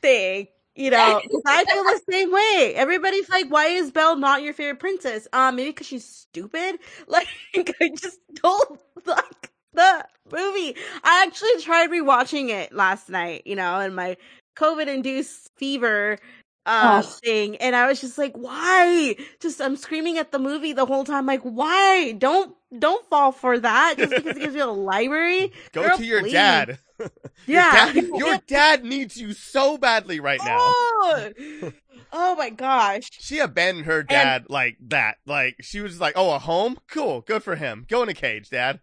[0.00, 0.48] thing.
[0.76, 2.72] You know, I feel the same way.
[2.74, 5.28] Everybody's like, why is Belle not your favorite princess?
[5.32, 6.78] Um, maybe because she's stupid?
[7.06, 7.28] Like,
[7.80, 10.74] I just don't like the movie.
[11.04, 14.16] I actually tried rewatching it last night, you know, and my
[14.56, 16.18] COVID induced fever
[16.66, 17.08] uh Oh.
[17.22, 19.16] thing and I was just like, why?
[19.40, 22.12] Just I'm screaming at the movie the whole time, like, why?
[22.12, 25.52] Don't don't fall for that just because it gives you a library.
[25.72, 26.32] Go Girl, to your please.
[26.32, 26.78] dad.
[27.46, 27.92] Yeah.
[27.92, 30.56] Your dad, your dad needs you so badly right now.
[30.60, 31.32] Oh,
[32.12, 33.10] oh my gosh.
[33.12, 35.16] She abandoned her dad like that.
[35.26, 36.78] Like she was like, "Oh, a home?
[36.88, 37.84] Cool, good for him.
[37.88, 38.80] Go in a cage, dad."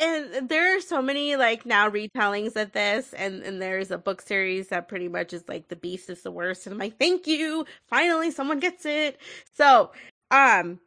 [0.00, 4.20] And there are so many like now retellings of this, and and there's a book
[4.22, 7.26] series that pretty much is like the beast is the worst, and I'm like, thank
[7.26, 9.18] you, finally someone gets it.
[9.54, 9.90] So,
[10.30, 10.78] um,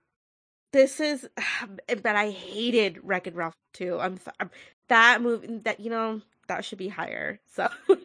[0.74, 1.30] this is,
[1.88, 4.00] but I hated Wreck It Ralph too.
[4.00, 4.52] I'm, I'm
[4.90, 7.40] that movie that you know that should be higher.
[7.56, 7.70] So,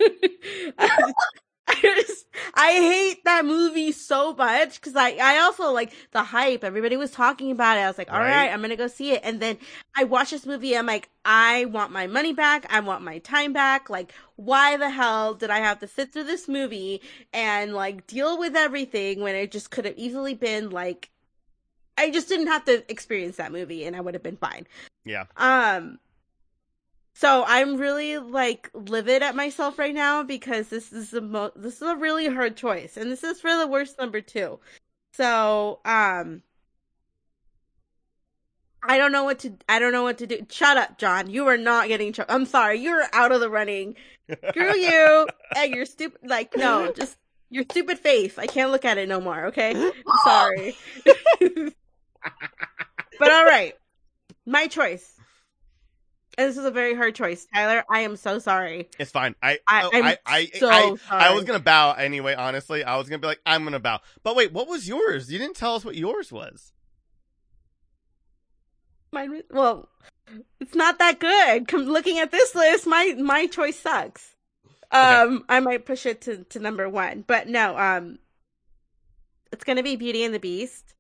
[1.85, 6.65] I I hate that movie so much because I I also like the hype.
[6.65, 7.81] Everybody was talking about it.
[7.81, 8.31] I was like, all Right.
[8.31, 9.59] right, I'm gonna go see it, and then
[9.97, 10.77] I watch this movie.
[10.77, 12.67] I'm like, I want my money back.
[12.71, 13.89] I want my time back.
[13.91, 17.01] Like, why the hell did I have to sit through this movie
[17.33, 21.11] and like deal with everything when it just could have easily been like,
[21.99, 24.67] I just didn't have to experience that movie and I would have been fine.
[25.05, 25.25] Yeah.
[25.37, 25.99] Um.
[27.19, 31.77] So I'm really like livid at myself right now because this is the mo- this
[31.77, 34.61] is a really hard choice, and this is for the worst number two.
[35.15, 36.43] So um,
[38.83, 40.47] I don't know what to I don't know what to do.
[40.51, 41.31] Shut up, John.
[41.31, 42.13] You are not getting.
[42.13, 42.81] Cho- I'm sorry.
[42.81, 43.97] You're out of the running.
[44.51, 45.27] Screw you
[45.57, 46.21] and your stupid.
[46.23, 47.17] Like no, just
[47.49, 48.37] your stupid face.
[48.37, 49.47] I can't look at it no more.
[49.47, 49.71] Okay.
[49.73, 50.77] I'm sorry.
[53.19, 53.73] but all right,
[54.45, 55.16] my choice.
[56.39, 57.83] And this is a very hard choice, Tyler.
[57.91, 58.91] I am so sorry.
[58.99, 59.35] It's fine.
[59.43, 62.35] I I- oh, I I, so I, I was gonna bow anyway.
[62.35, 64.01] Honestly, I was gonna be like, I'm gonna bow.
[64.23, 65.33] But wait, what was yours?
[65.33, 66.73] You didn't tell us what yours was.
[69.13, 69.89] Mine was, well,
[70.61, 71.69] it's not that good.
[71.69, 74.35] Com- looking at this list, my my choice sucks.
[74.91, 77.77] Um, I might push it to, to number one, but no.
[77.79, 78.19] Um,
[79.53, 80.95] it's gonna be Beauty and the Beast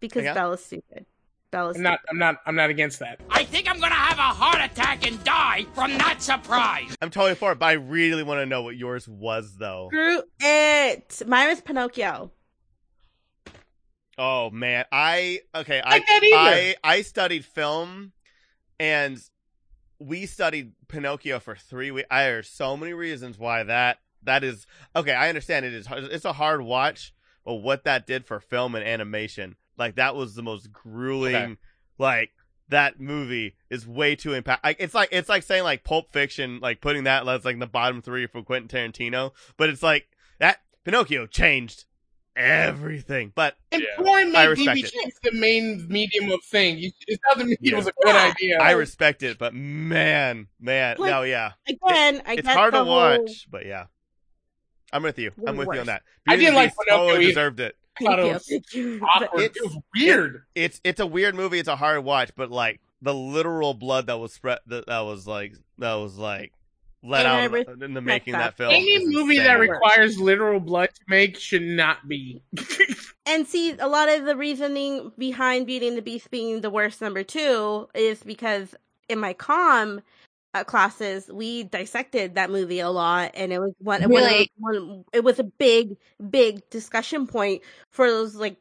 [0.00, 0.34] because Okay.
[0.34, 1.06] Bella's stupid.
[1.54, 2.00] Bella's I'm not.
[2.10, 2.36] I'm not.
[2.46, 3.20] I'm not against that.
[3.30, 6.96] I think I'm gonna have a heart attack and die from that surprise.
[7.00, 9.88] I'm totally for it, but I really want to know what yours was, though.
[9.92, 11.22] Screw it.
[11.28, 12.32] Mine was Pinocchio.
[14.18, 15.80] Oh man, I okay.
[15.80, 16.04] I Like.
[16.10, 18.10] I I studied film,
[18.80, 19.16] and
[20.00, 22.08] we studied Pinocchio for three weeks.
[22.10, 25.14] I there's so many reasons why that that is okay.
[25.14, 27.14] I understand it is it's a hard watch,
[27.44, 31.56] but what that did for film and animation, like that was the most grueling, Okay.
[31.98, 32.30] like
[32.68, 34.64] that movie is way too impact.
[34.64, 37.66] Like, it's like it's like saying like Pulp Fiction, like putting that as like the
[37.66, 39.32] bottom three for Quentin Tarantino.
[39.56, 40.06] But it's like
[40.38, 41.84] that Pinocchio changed
[42.36, 43.32] everything.
[43.34, 43.88] But And Yeah.
[44.02, 45.14] porn I made respect TV it.
[45.22, 46.78] the main medium of thing.
[46.78, 48.32] You- It doesn't mean it was a good Yeah.
[48.36, 48.58] idea.
[48.60, 49.38] I respect it.
[49.38, 53.46] But man, man, Like, no, yeah, Again, I it's get hard the to whole- watch.
[53.50, 53.86] But yeah,
[54.92, 55.32] I'm with you.
[55.46, 56.02] I'm with you on that.
[56.26, 57.30] I Beauty and didn't like Pinocchio oh, totally either.
[57.32, 57.76] deserved it.
[58.00, 59.06] I thought it Thank was you, thank you.
[59.14, 59.42] awkward.
[59.42, 60.42] It's- it was weird.
[60.54, 61.58] It's it's a weird movie.
[61.58, 62.30] It's a hard watch.
[62.36, 66.52] But like the literal blood that was spread, that, that was like that was like
[67.02, 68.56] let And out respect in the making that that.
[68.56, 68.72] film.
[68.74, 69.44] Any movie insane.
[69.44, 72.42] that requires literal blood to make should not be.
[73.26, 77.00] And see, a lot of the reasoning behind Beauty and the Beast being the worst
[77.00, 78.74] number two is because
[79.08, 80.02] in my com
[80.54, 84.02] uh, classes we dissected that movie a lot, and it was one.
[84.02, 84.50] one Really?
[84.62, 85.96] those- one, it was a big,
[86.30, 88.56] big discussion point for those like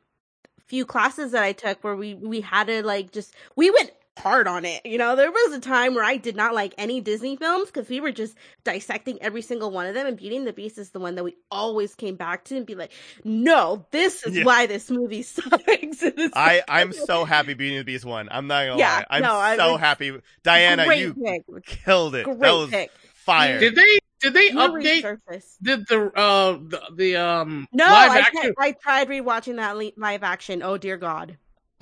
[0.68, 4.48] few classes that I took where we we had to like just we went hard
[4.48, 4.86] on it.
[4.86, 7.90] You know, there was a time where I did not like any Disney films because
[7.90, 10.92] we were just dissecting every single one of them, and Beauty and the Beast is
[10.92, 12.92] the one that we always came back to and be like,
[13.24, 14.44] no, this is Yeah.
[14.46, 16.02] why this movie sucks.
[16.04, 18.28] And I, I'm so happy Beauty and the Beast won.
[18.32, 19.06] I'm not gonna Yeah, lie.
[19.10, 20.18] I'm no, I so happy.
[20.44, 22.26] Diana, you pick, killed it.
[22.26, 22.92] great that was pick.
[23.14, 23.60] fire.
[23.60, 24.00] did they?
[24.22, 25.04] Did they You update?
[25.04, 25.56] resurface.
[25.62, 28.42] Did the uh the, the um No, live I, action?
[28.42, 30.64] can't- I tried rewatching that live action.
[30.64, 31.38] Oh dear God!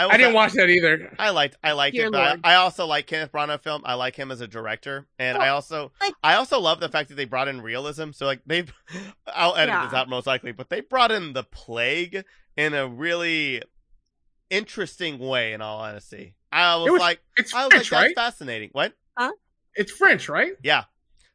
[0.05, 1.13] Will I didn't say- watch that either.
[1.19, 3.81] I liked I liked Dear it, but I, I also like Kenneth Branagh film.
[3.85, 7.09] I like him as a director, and I also like- I also love the fact
[7.09, 8.11] that they brought in realism.
[8.11, 8.65] So like they,
[9.27, 12.23] I'll edit this out most likely, but they brought in the plague
[12.57, 13.61] in a really
[14.49, 15.53] interesting way.
[15.53, 18.15] In all honesty, I was, It was- like, It's I was French, like, that's right?
[18.15, 18.69] fascinating.
[18.73, 18.93] What?
[19.17, 19.31] Huh?
[19.75, 20.53] It's French, right?
[20.63, 20.83] Yeah.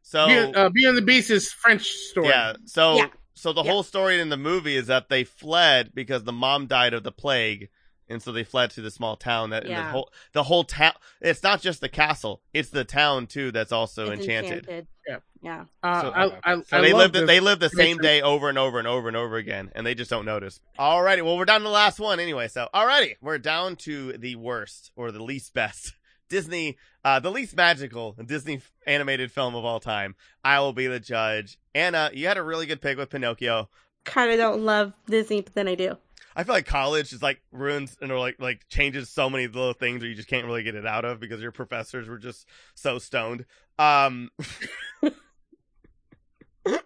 [0.03, 2.29] So Beauty, uh, Beauty and the Beast is French story.
[2.29, 2.55] Yeah.
[2.67, 3.07] So Yeah.
[3.35, 3.71] so the Yeah.
[3.71, 7.11] whole story in the movie is that they fled because the mom died of the
[7.13, 7.69] plague,
[8.09, 9.51] and so they fled to the small town.
[9.51, 10.93] That and the whole the whole town.
[11.21, 14.87] It's not just the castle; it's the town too that's also It's enchanted.
[15.09, 15.19] Yeah.
[15.43, 15.65] yeah.
[15.83, 18.49] Uh, So- I, I, So I they live the, they live the same day over
[18.49, 20.61] and over and over and over again, and they just don't notice.
[20.79, 22.49] Alrighty, well we're down to the last one anyway.
[22.49, 25.95] So alrighty, we're down to the worst or the least best
[26.29, 30.17] Disney, uh, the least magical Disney animated film of all time.
[30.43, 31.57] I will be the judge.
[31.75, 33.69] Anna, you had a really good pick with Pinocchio.
[34.05, 35.97] Kind of don't love Disney, but then I do.
[36.39, 39.73] I feel like college is like ruins and or like like changes so many little
[39.73, 42.47] things where you just can't really get it out of because your professors were just
[42.75, 43.47] so stoned.
[43.79, 44.31] Um
[45.03, 45.13] All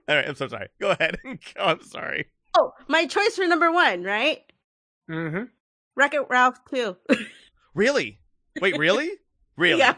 [0.08, 0.68] right, I'm so sorry.
[0.80, 1.16] Go ahead.
[1.24, 2.26] oh, I'm sorry.
[2.56, 4.38] Oh, my choice for number one, right?
[5.10, 5.48] Mm Mhm.
[5.96, 6.96] Wreck It Ralph two.
[7.74, 8.18] Really?
[8.60, 9.10] Wait, really?
[9.56, 9.78] Really?
[9.78, 9.94] yeah,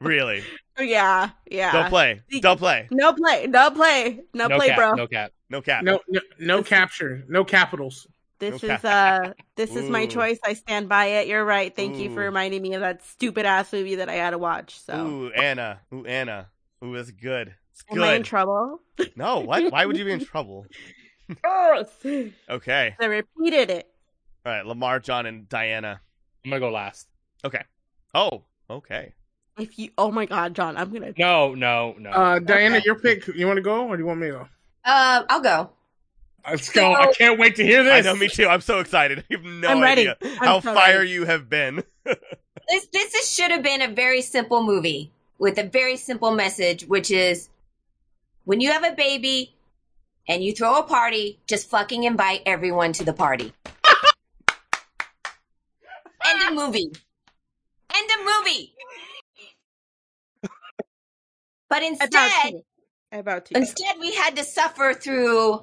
[0.00, 0.42] Really?
[0.78, 1.70] yeah, yeah.
[1.72, 2.22] Don't play.
[2.40, 2.88] Don't play.
[2.90, 3.46] No play.
[3.46, 4.20] No play.
[4.32, 4.94] No, No play, cap, bro.
[4.94, 5.32] no cap.
[5.50, 5.84] No cap.
[5.84, 8.06] No, no, no capture, no capitals.
[8.38, 10.08] This No is uh this is my Ooh.
[10.08, 10.38] choice.
[10.44, 11.28] I stand by it.
[11.28, 11.74] You're right.
[11.74, 14.78] Thank you for reminding me of that stupid ass movie that I had to watch.
[14.80, 15.80] So Ooh, Anna.
[15.92, 16.48] Ooh, Anna.
[16.84, 17.54] Ooh, it's good.
[17.72, 17.98] It's good.
[17.98, 18.80] am I in trouble?
[19.16, 19.72] no, what?
[19.72, 20.66] Why would you be in trouble?
[21.44, 21.84] I
[22.50, 22.94] Okay.
[23.00, 23.88] I repeated it.
[24.44, 26.00] All right, Lamar, John, and Diana.
[26.44, 27.08] I'm gonna go last.
[27.44, 27.62] Okay.
[28.14, 29.14] Oh, okay.
[29.58, 32.10] If you oh my god, John, I'm gonna No, no, no.
[32.10, 32.84] Uh, Diana, Okay.
[32.84, 33.26] your pick.
[33.28, 34.40] You want to go, or do you want me to go?
[34.84, 35.70] Um, I'll go.
[36.48, 36.92] Let's go.
[36.94, 37.92] I can't wait to hear this.
[37.92, 38.46] I know, me too.
[38.46, 39.24] I'm so excited.
[39.30, 40.02] You have no I'm ready.
[40.08, 41.10] idea I'm how so fire ready.
[41.10, 41.82] you have been.
[42.68, 46.84] This this is, should have been a very simple movie with a very simple message,
[46.84, 47.48] which is
[48.44, 49.54] when you have a baby
[50.26, 53.52] and you throw a party, just fucking invite everyone to the party.
[56.26, 56.90] End of movie.
[57.94, 58.72] End of movie.
[61.68, 62.62] But about instead, to.
[63.12, 63.56] About to.
[63.58, 65.62] Instead, we had to suffer through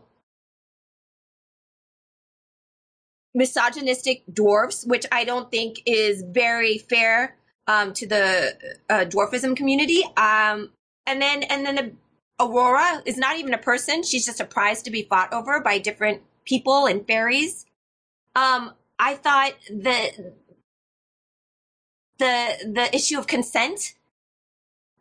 [3.34, 7.36] misogynistic dwarfs, which I don't think is very fair
[7.67, 8.58] um, to the
[8.89, 10.04] uh, dwarfism community.
[10.17, 10.72] Um,
[11.06, 11.98] and then, and then
[12.39, 15.78] Aurora is not even a person; she's just a prize to be fought over by
[15.78, 17.65] different people and fairies.
[18.36, 20.12] Um, I thought that
[22.19, 23.96] the the issue of consent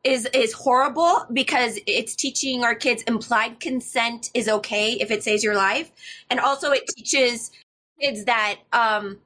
[0.04, 5.44] is is horrible because it's teaching our kids implied consent is okay if it saves
[5.44, 5.92] your life
[6.28, 7.52] and also it teaches
[8.00, 9.18] kids that um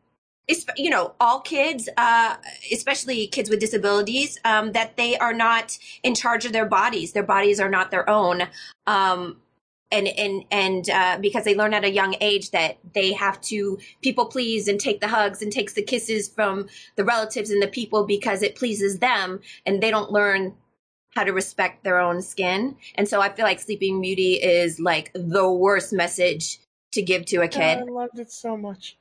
[0.76, 2.36] you know all kids uh
[2.72, 7.22] especially kids with disabilities um that they are not in charge of their bodies their
[7.22, 8.42] bodies are not their own
[8.86, 9.36] um
[9.92, 13.78] and and and uh, because they learn at a young age that they have to
[14.02, 17.68] people please and take the hugs and takes the kisses from the relatives and the
[17.68, 20.54] people because it pleases them and they don't learn
[21.14, 22.76] how to respect their own skin.
[22.94, 26.58] And so I feel like Sleeping Beauty is like the worst message
[26.92, 27.78] to give to a kid.
[27.78, 28.96] I loved it so much.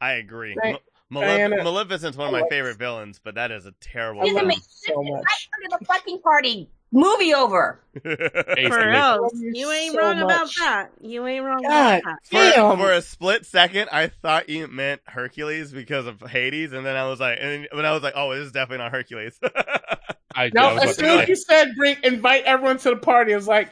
[0.00, 0.54] I agree.
[0.60, 0.74] Right.
[0.74, 0.80] M-
[1.10, 4.62] Malef- Maleficent's one of my favorite villains, but that is a terrible I She's amazing.
[4.86, 5.22] so much.
[5.62, 6.70] started the fucking party.
[6.92, 7.80] Movie over.
[8.02, 9.28] For real.
[9.34, 10.90] you You ain't so wrong about that.
[11.00, 12.54] You ain't wrong God about that.
[12.54, 16.96] For, for a split second, I thought you meant Hercules because of Hades, and then
[16.96, 19.38] I was like, and then, when I was like, oh, this is definitely not Hercules.
[20.36, 23.36] I, No, I as soon as you said bring invite everyone to the party, I
[23.36, 23.70] was like,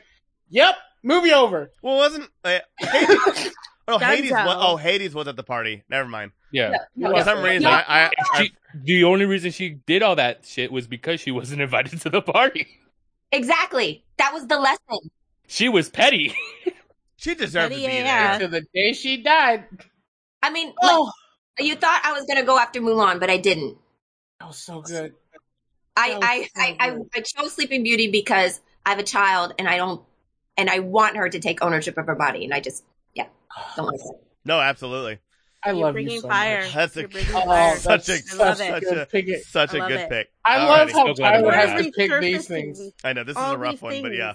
[0.50, 3.50] "Yep, movie over." well, wasn't uh, Hades?
[3.88, 4.30] Oh, Hades.
[4.30, 5.82] Was, oh, Hades was at the party.
[5.88, 6.30] Never mind.
[6.52, 6.72] Yeah.
[6.94, 7.70] No, For some reason, No.
[7.70, 11.32] I, I, I She, the only reason she did all that shit was because she
[11.32, 12.68] wasn't invited to the party.
[13.32, 14.04] Exactly.
[14.18, 15.10] That was the lesson.
[15.48, 16.32] She was petty.
[17.16, 18.38] she deserved to be Yeah.
[18.38, 18.48] there.
[18.48, 19.64] To the day she died.
[20.40, 21.10] I mean, like, Oh,
[21.58, 23.76] you thought I was gonna go after Mulan, but I didn't.
[24.38, 25.12] that was so good.
[25.96, 26.98] I was I, so I, I.
[27.16, 30.02] I chose Sleeping Beauty because I have a child and I don't
[30.56, 32.84] and I want her to take ownership of her body, and I just
[33.14, 33.26] yeah
[33.76, 34.26] don't like it.
[34.44, 35.18] No, absolutely.
[35.64, 36.62] I You're love you so fire.
[36.62, 36.74] much.
[36.74, 37.76] That's a You're Oh, fire.
[37.76, 39.44] such a that's such a such good a pick.
[39.44, 40.08] Such I a good it.
[40.10, 40.28] pick.
[40.44, 40.66] I Alrighty.
[40.66, 42.48] love how So glad Tyler has to pick these Resurfacing.
[42.48, 42.92] things.
[43.04, 44.34] I know this is a rough these one, but yeah,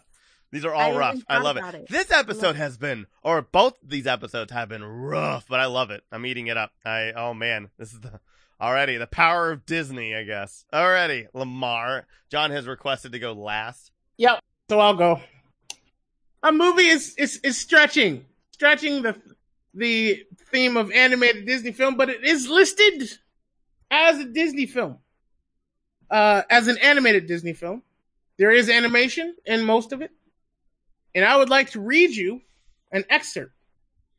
[0.52, 1.18] these are all even rough.
[1.28, 1.64] I love it.
[1.76, 1.90] it.
[1.90, 2.60] This episode it.
[2.60, 6.04] has been, or both these episodes have been rough, but I love it.
[6.14, 6.72] I'm eating it up.
[6.86, 8.22] I oh man, this is the
[8.62, 10.64] already the power of Disney, I guess.
[10.74, 12.08] Already, Lamar.
[12.30, 13.92] John has requested to go last.
[14.16, 14.40] Yep.
[14.70, 15.20] So I'll go.
[16.44, 19.16] A movie is is is stretching, stretching the
[19.74, 23.10] the theme of animated Disney film, but it is listed
[23.92, 24.98] as a Disney film,
[26.10, 27.82] uh, as an animated Disney film.
[28.38, 30.12] There is animation in most of it,
[31.16, 32.42] and I would like to read you
[32.92, 33.52] an excerpt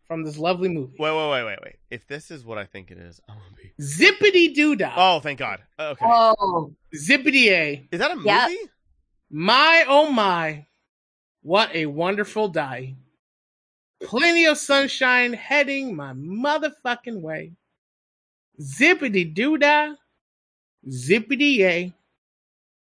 [0.09, 0.97] from this lovely movie.
[0.99, 1.77] Wait, wait, wait, wait, wait.
[1.91, 3.73] If this is what I think it is, I'm gonna be.
[3.83, 5.61] Zippity doo dah, Oh, thank God.
[5.79, 7.89] Okay, Oh, zippity a.
[7.93, 8.27] is that a movie?
[8.27, 8.49] Yeah.
[9.31, 10.67] My oh my,
[11.49, 12.95] what a wonderful day.
[14.03, 17.53] Plenty of sunshine heading my motherfucking way.
[18.61, 19.95] Zippity doo dah,
[20.87, 21.93] zippity yay.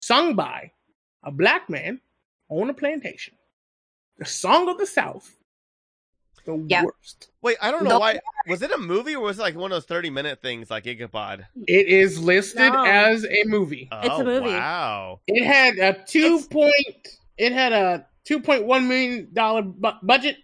[0.03, 0.73] Sung by
[1.23, 2.01] a black man
[2.49, 3.35] on a plantation.
[4.19, 5.37] The song of the South.
[6.45, 6.83] The Yeah.
[6.83, 7.31] worst.
[7.43, 8.21] Wait, I don't know The- why.
[8.49, 10.83] Was it a movie or was it like one of those 30 minute things like
[10.85, 11.47] Gigapod?
[11.69, 12.85] It is listed No.
[12.85, 13.89] as a movie.
[13.93, 14.47] Oh, It's a movie.
[14.51, 15.21] Wow.
[15.29, 17.09] It had a two point.
[17.37, 20.37] It had a two point one million dollar bu- budget.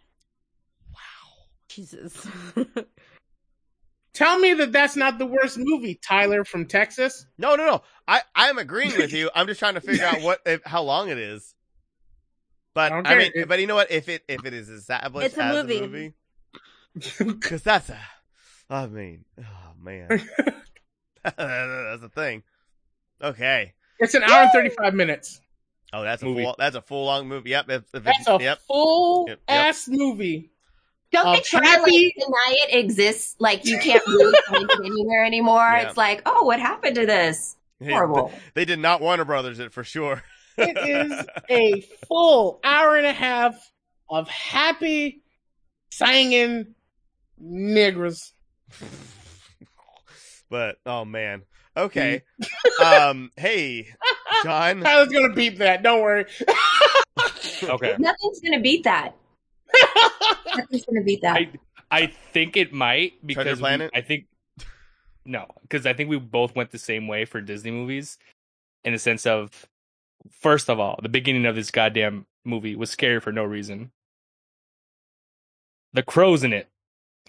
[0.90, 0.98] Wow,
[1.68, 2.26] Jesus.
[4.14, 7.26] Tell me that that's not the worst movie, Tyler from Texas.
[7.36, 7.82] No, no, no.
[8.08, 9.28] I I'm agreeing with you.
[9.34, 11.54] I'm just trying to figure out what if, how long it is.
[12.74, 13.90] But I Okay, mean, it- but you know what?
[13.90, 15.78] If it if it is established It's a as movie.
[15.78, 16.14] a movie,
[17.18, 17.98] because that's a,
[18.70, 20.08] I mean, oh man,
[21.24, 22.44] that's a thing.
[23.22, 23.74] Okay.
[23.98, 25.40] It's an hour and thirty five minutes.
[25.94, 26.56] Oh, that's a full.
[26.58, 27.50] That's a full long movie.
[27.50, 27.70] Yep.
[27.70, 28.58] If, if That's it's, a yep.
[28.62, 29.66] full Yep, yep.
[29.66, 30.50] ass movie.
[31.12, 33.36] don't Um, they try to like, deny it exists?
[33.38, 35.60] Like you can't really find it anywhere anymore.
[35.60, 35.88] Yeah.
[35.88, 37.56] It's like, oh, what happened to this?
[37.82, 38.32] Horrible.
[38.54, 40.22] They did not Warner Brothers it for sure.
[40.56, 43.56] It is a full hour and a half
[44.08, 45.24] of happy
[45.90, 46.76] singing
[47.42, 48.30] niggers.
[50.48, 51.42] but oh man.
[51.76, 52.22] Okay.
[52.84, 53.32] um.
[53.36, 53.88] Hey,
[54.44, 54.80] John.
[54.80, 55.82] Tyler's gonna beat that.
[55.82, 56.26] Don't worry.
[57.62, 57.94] Okay.
[57.98, 59.14] Nothing's gonna beat that.
[60.56, 61.36] Nothing's gonna beat that.
[61.36, 61.50] I
[61.90, 64.26] I think it might because we- I think
[65.24, 68.18] no, because I think we both went the same way for Disney movies,
[68.84, 69.66] in the sense of
[70.30, 73.90] first of all, the beginning of this goddamn movie was scary for no reason.
[75.92, 76.68] The crows in it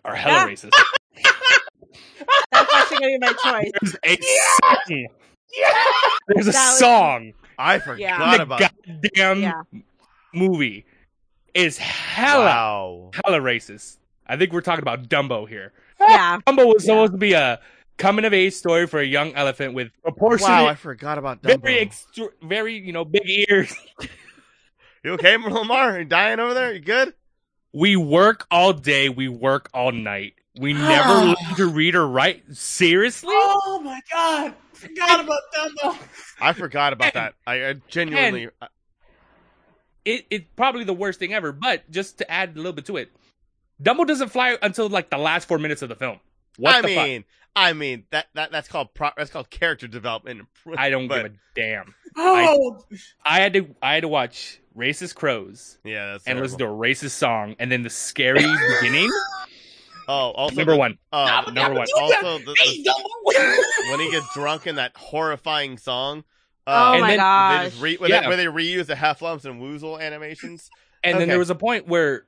[0.04, 0.47] are hella Ah.
[0.47, 0.71] racist.
[2.51, 3.71] That's actually gonna be my choice.
[4.04, 4.19] There's
[4.89, 5.08] a
[5.51, 5.71] song.
[6.27, 7.34] There's a was- song.
[7.58, 8.38] I forgot Yeah.
[8.38, 8.60] the about.
[8.60, 9.62] goddamn Yeah.
[10.34, 10.86] movie
[11.53, 13.12] is hella Wow.
[13.23, 13.97] hella racist.
[14.27, 15.71] I think we're talking about Dumbo here.
[15.99, 16.39] Yeah.
[16.47, 16.93] Dumbo was Yeah.
[16.93, 17.60] supposed to be a
[17.97, 21.62] coming of age story for a young elephant with proportionate, Wow, I forgot about Dumbo.
[21.62, 23.73] very extra, very you know big ears.
[25.03, 25.99] you okay, Lamar?
[25.99, 26.73] You dying over there?
[26.73, 27.13] You good?
[27.71, 29.08] We work all day.
[29.10, 30.34] We work all night.
[30.60, 32.43] We never learn to read or write.
[32.51, 33.34] Seriously?
[33.34, 34.55] oh my god!
[34.76, 35.98] Forgot about Dumbo.
[36.42, 37.34] I forgot about that.
[37.48, 38.50] I, I genuinely.
[38.62, 38.67] Uh,
[40.04, 41.52] it it's probably the worst thing ever.
[41.52, 43.10] But just to add a little bit to it,
[43.82, 46.19] Dumbo doesn't fly until like the last four minutes of the film.
[46.58, 47.06] What I the fuck?
[47.06, 47.23] mean,
[47.56, 50.48] I mean that that that's called pro, that's called character development.
[50.78, 51.96] I don't but, give a damn.
[52.17, 52.84] Oh,
[53.26, 56.44] I had to I had to watch Racist Crows Yeah, that's and terrible.
[56.44, 58.40] listen to a racist song, and then the scary
[58.82, 59.10] beginning.
[60.08, 60.97] Oh, also Number the- one.
[61.12, 61.87] Uh, Number one.
[61.97, 66.23] Also, the, the, when he gets drunk in that horrifying song.
[66.67, 67.69] Oh Uh, And my then- They gosh.
[67.71, 68.21] just re- where, Yeah.
[68.21, 70.69] they, where they reuse the Heffalumps and Woozle animations.
[71.03, 72.25] And then there was a point where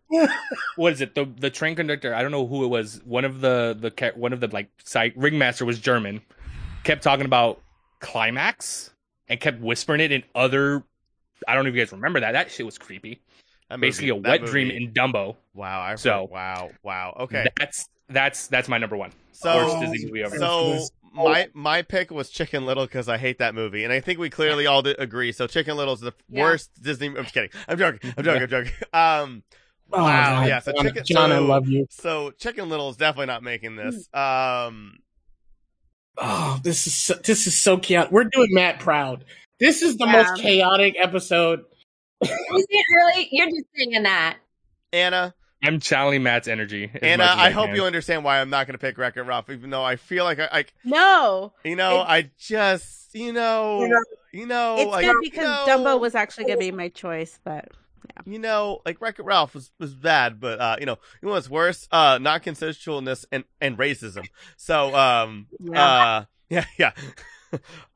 [0.75, 1.15] what is it?
[1.15, 3.01] The the train conductor, I don't know who it was.
[3.05, 6.21] One of the the one of the like site ringmaster was German.
[6.83, 7.59] Kept talking about
[8.01, 8.91] climax
[9.27, 10.83] and kept whispering it in other
[11.47, 12.33] I don't know if you guys remember that.
[12.33, 13.19] That shit was creepy.
[13.69, 15.35] That movie- Basically a wet movie- dream in Dumbo.
[15.53, 15.81] Wow.
[15.81, 16.71] I So- wow.
[16.83, 17.15] Wow.
[17.21, 17.47] Okay.
[17.59, 19.11] That's that's that's my number one.
[19.33, 20.37] So Worst Disney movie ever.
[20.37, 20.79] So
[21.13, 24.29] my my pick was Chicken Little because I hate that movie, and I think we
[24.29, 25.31] clearly all did agree.
[25.31, 26.43] So Chicken Little is the Yeah.
[26.43, 27.07] worst Disney.
[27.07, 27.49] I'm just kidding.
[27.67, 28.13] I'm joking.
[28.17, 28.43] I'm joking.
[28.43, 28.73] I'm joking.
[28.93, 29.43] Um.
[29.91, 30.47] Oh, Wow, God.
[30.49, 31.87] yeah, so John, chicken- John, I so- love you.
[31.89, 34.07] So Chicken Little is definitely not making this.
[34.13, 34.99] Um.
[36.17, 38.11] Oh, this is so, this is so chaotic.
[38.11, 39.23] We're doing Matt proud.
[39.59, 40.23] This is the Yeah.
[40.23, 41.63] most chaotic episode.
[42.21, 42.29] Is
[42.69, 43.27] it really?
[43.31, 44.37] You're just saying that.
[44.93, 46.89] Anna, I'm channeling Matt's energy.
[46.93, 49.17] as Anna, much as I hope you understand why I'm not going to pick Wreck
[49.17, 53.13] It Ralph, even though I feel like I, I No, you know, It's- I just,
[53.13, 56.45] you know, You know- you know, it's like, good because you know, Dumbo was actually
[56.45, 57.69] gonna be my choice, but
[58.25, 61.33] you know, like Wreck It Ralph was, was bad, but uh, you know, you know
[61.33, 61.87] what's worse?
[61.91, 64.27] Uh, non consensualness and and racism.
[64.57, 65.81] So, um, yeah.
[65.83, 66.91] uh, yeah, yeah,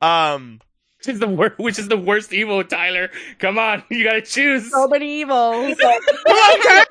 [0.00, 0.60] um,
[1.04, 1.58] Which is the worst?
[1.58, 3.10] Which is the worst evil, Tyler?
[3.40, 4.70] Come on, you gotta choose.
[4.70, 5.72] so many evils.
[5.72, 5.98] Okay,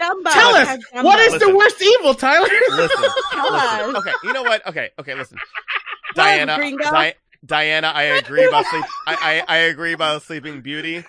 [0.01, 0.31] Dumbo.
[0.31, 1.03] Tell us Had Dumbo.
[1.05, 2.47] what is the worst evil, Tyler?
[2.71, 2.97] listen,
[3.31, 3.95] Tell listen.
[3.95, 3.95] us.
[3.95, 4.67] Okay, you know what?
[4.67, 5.37] Okay, okay, listen,
[6.15, 7.13] Diana, Di-
[7.45, 8.83] Diana, I agree about sleep.
[9.07, 11.05] I, I I agree about Sleeping Beauty.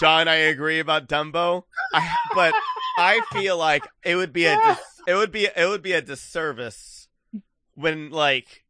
[0.00, 1.62] John, I agree about Dumbo.
[1.94, 2.52] I, but
[2.98, 6.02] I feel like it would be a dis- it would be it would be a
[6.02, 7.08] disservice
[7.74, 8.64] when like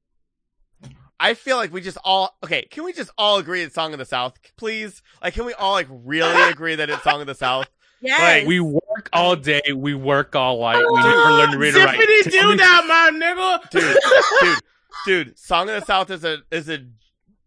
[1.21, 2.67] I feel like we just all okay.
[2.71, 5.03] Can we just all agree it's Song of the South, please?
[5.23, 7.69] Like, can we all like really agree that it's Song of the South?
[8.01, 8.47] Yes.
[8.47, 9.61] We work all day.
[9.75, 10.79] We work all night.
[10.79, 11.99] We oh, never learn to read or write.
[11.99, 13.71] Zippity doo dah, my nigga.
[13.71, 13.97] dude,
[14.41, 14.59] dude,
[15.07, 15.39] dude.
[15.39, 16.87] Song of the South is a is a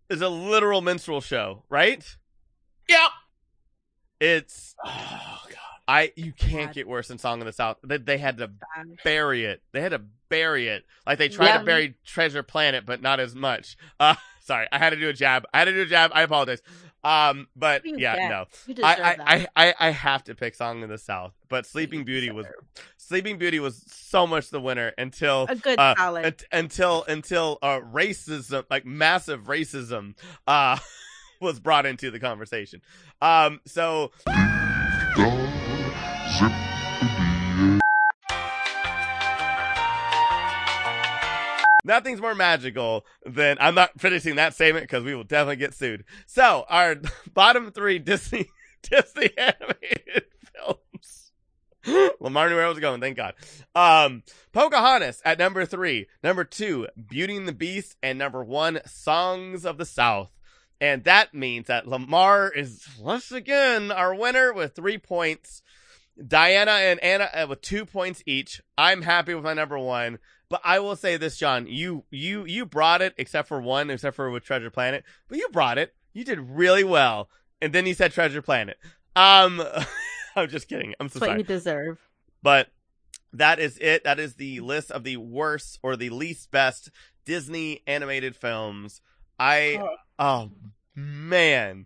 [0.09, 2.05] is a literal minstrel show, right?
[2.89, 3.11] Yep.
[4.19, 5.57] It's Oh god.
[5.88, 6.76] I you can't God.
[6.76, 7.78] get worse than Song of the South.
[7.84, 8.51] They, they had to
[9.03, 9.61] bury it.
[9.72, 10.01] They had to
[10.32, 10.84] bury it.
[11.05, 11.57] Like they tried Yeah.
[11.59, 13.77] to bury Treasure Planet, but not as much.
[13.99, 15.45] Uh, sorry, I had to do a jab.
[15.53, 16.09] I had to do a jab.
[16.15, 16.61] I apologize.
[17.03, 18.45] Um, but You yeah, get- no.
[18.67, 19.19] You deserve I, that.
[19.21, 22.45] I, I, I, I have to pick Song of the South, but Sleeping Beauty was
[22.97, 26.45] Sleeping Beauty was so much the winner until a good uh, solid.
[26.51, 30.15] until until uh, racism, like massive racism,
[30.47, 30.77] uh,
[31.41, 32.82] was brought into the conversation.
[33.21, 34.11] Um, so
[41.84, 46.03] nothing's more magical than I'm not finishing that statement because we will definitely get sued.
[46.25, 46.95] So our
[47.34, 48.47] bottom three Disney
[48.84, 50.25] Disney animated
[50.55, 51.32] films.
[52.19, 53.01] Lamar where I was going.
[53.01, 53.34] Thank God.
[53.75, 56.07] Um, Pocahontas at number three.
[56.23, 60.29] Number two, Beauty and the Beast, and number one, Songs of the South.
[60.79, 65.61] And that means that Lamar is once again our winner with three points.
[66.27, 68.61] Diana and Anna uh, with two points each.
[68.77, 70.19] I'm happy with my number one,
[70.52, 71.66] but I will say this, John.
[71.66, 75.06] You you you brought it, except for one, except for with Treasure Planet.
[75.30, 75.95] But you brought it.
[76.14, 77.30] You did really well.
[77.62, 78.78] And then you said Treasure Planet.
[79.16, 79.64] Um,
[80.36, 80.93] I'm just kidding.
[80.99, 81.38] I'm so That's what sorry.
[81.39, 81.99] you deserve.
[82.43, 82.68] But
[83.32, 84.04] that is it.
[84.04, 86.89] That is the list of the worst or the least best
[87.24, 88.99] Disney animated films.
[89.39, 89.82] I
[90.20, 90.52] oh
[90.95, 91.86] man.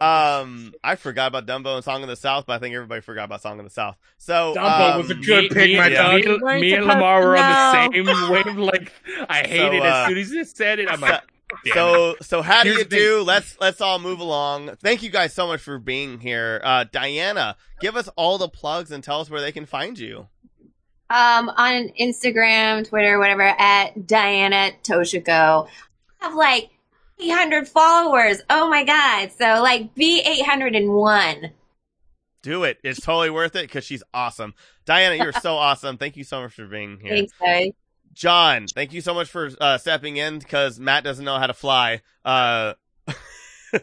[0.00, 3.24] Um I forgot about Dumbo and Song of the South, but I think everybody forgot
[3.24, 3.96] about Song of the South.
[4.18, 6.42] So Dumbo um, was a good pick, me, my me, dog.
[6.42, 8.56] Me, me and Lamar were on the same wave.
[8.56, 8.92] Like
[9.28, 10.90] I hated So, it uh, as soon as you said it.
[10.90, 11.22] I'm like,
[11.64, 11.74] damn it.
[11.74, 12.98] So so how do Here's you the thing.
[12.98, 13.22] do?
[13.22, 14.76] Let's let's all move along.
[14.76, 16.60] Thank you guys so much for being here.
[16.64, 20.28] Uh Diana, give us all the plugs and tell us where they can find you.
[21.10, 25.68] Um, on Instagram, Twitter, whatever, at Diana Toshiko.
[26.20, 26.70] I have like
[27.20, 28.40] 800 followers.
[28.50, 29.30] Oh my God.
[29.32, 31.50] So like be 801.
[32.42, 32.78] Do it.
[32.82, 34.54] It's totally worth it because she's awesome.
[34.84, 35.96] Diana, you're so awesome.
[35.96, 37.12] Thank you so much for being here.
[37.12, 37.70] Thanks, guys.
[38.12, 41.54] John, thank you so much for uh, stepping in because Matt doesn't know how to
[41.54, 42.00] fly.
[42.24, 42.74] Uh,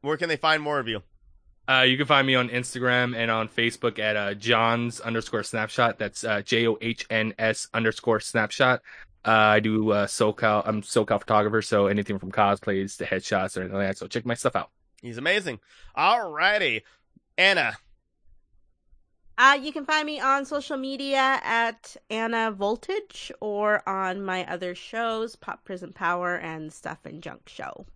[0.00, 1.02] where can they find more of you?
[1.68, 5.98] Uh, you can find me on Instagram and on Facebook at uh, John's underscore snapshot.
[5.98, 8.82] That's uh, J O H N S underscore snapshot.
[9.24, 10.62] Uh, I do uh, SoCal.
[10.66, 13.98] I'm SoCal photographer, so anything from cosplays to headshots or anything like that.
[13.98, 14.70] So check my stuff out.
[15.00, 15.60] He's amazing.
[15.96, 16.82] Alrighty.
[17.38, 17.76] Anna,
[19.38, 24.74] Uh, you can find me on social media at Anna Voltage or on my other
[24.74, 27.86] shows, Pop Prison Power and Stuff and Junk Show.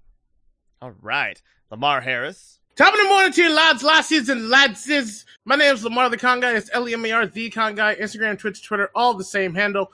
[0.81, 1.41] all right.
[1.71, 2.61] Lamar Harris.
[2.77, 5.25] Top of the morning to you, lads, lassies, and ladses.
[5.45, 6.53] My name is Lamar the Con Guy.
[6.53, 7.97] It's L E M A R, the Con Guy.
[7.97, 9.93] Instagram, Twitch, Twitter, all the same handle.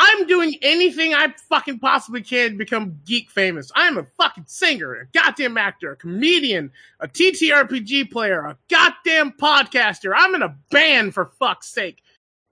[0.00, 3.72] I'm doing anything I fucking possibly can to become geek famous.
[3.74, 6.70] I'm a fucking singer, a goddamn actor, a comedian,
[7.00, 10.12] a TTRPG player, a goddamn podcaster.
[10.16, 12.00] I'm in a band for fuck's sake.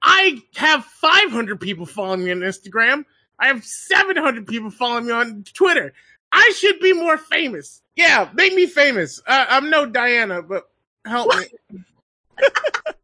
[0.03, 3.05] I have 500 people following me on Instagram.
[3.39, 5.93] I have 700 people following me on Twitter.
[6.33, 7.81] I should be more famous.
[7.95, 9.23] Yeah, make me famous.
[9.25, 10.69] Uh, I'm no Diana, but
[11.05, 11.79] help me.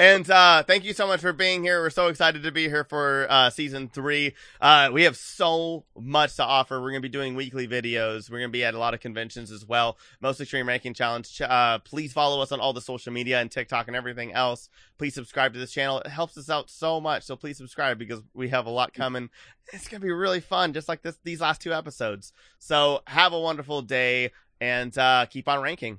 [0.00, 1.80] and uh thank you so much for being here.
[1.80, 4.34] We're so excited to be here for uh season three.
[4.60, 6.80] Uh we have so much to offer.
[6.80, 8.30] We're gonna be doing weekly videos.
[8.30, 9.98] We're gonna be at a lot of conventions as well.
[10.20, 11.40] Most Extreme Ranking Challenge.
[11.42, 14.68] Uh please follow us on all the social media and TikTok and everything else.
[14.98, 16.00] Please subscribe to this channel.
[16.00, 17.24] It helps us out so much.
[17.24, 19.30] So please subscribe because we have a lot coming.
[19.72, 22.32] It's gonna be really fun, just like this these last two episodes.
[22.58, 25.98] So have a wonderful day and uh keep on ranking.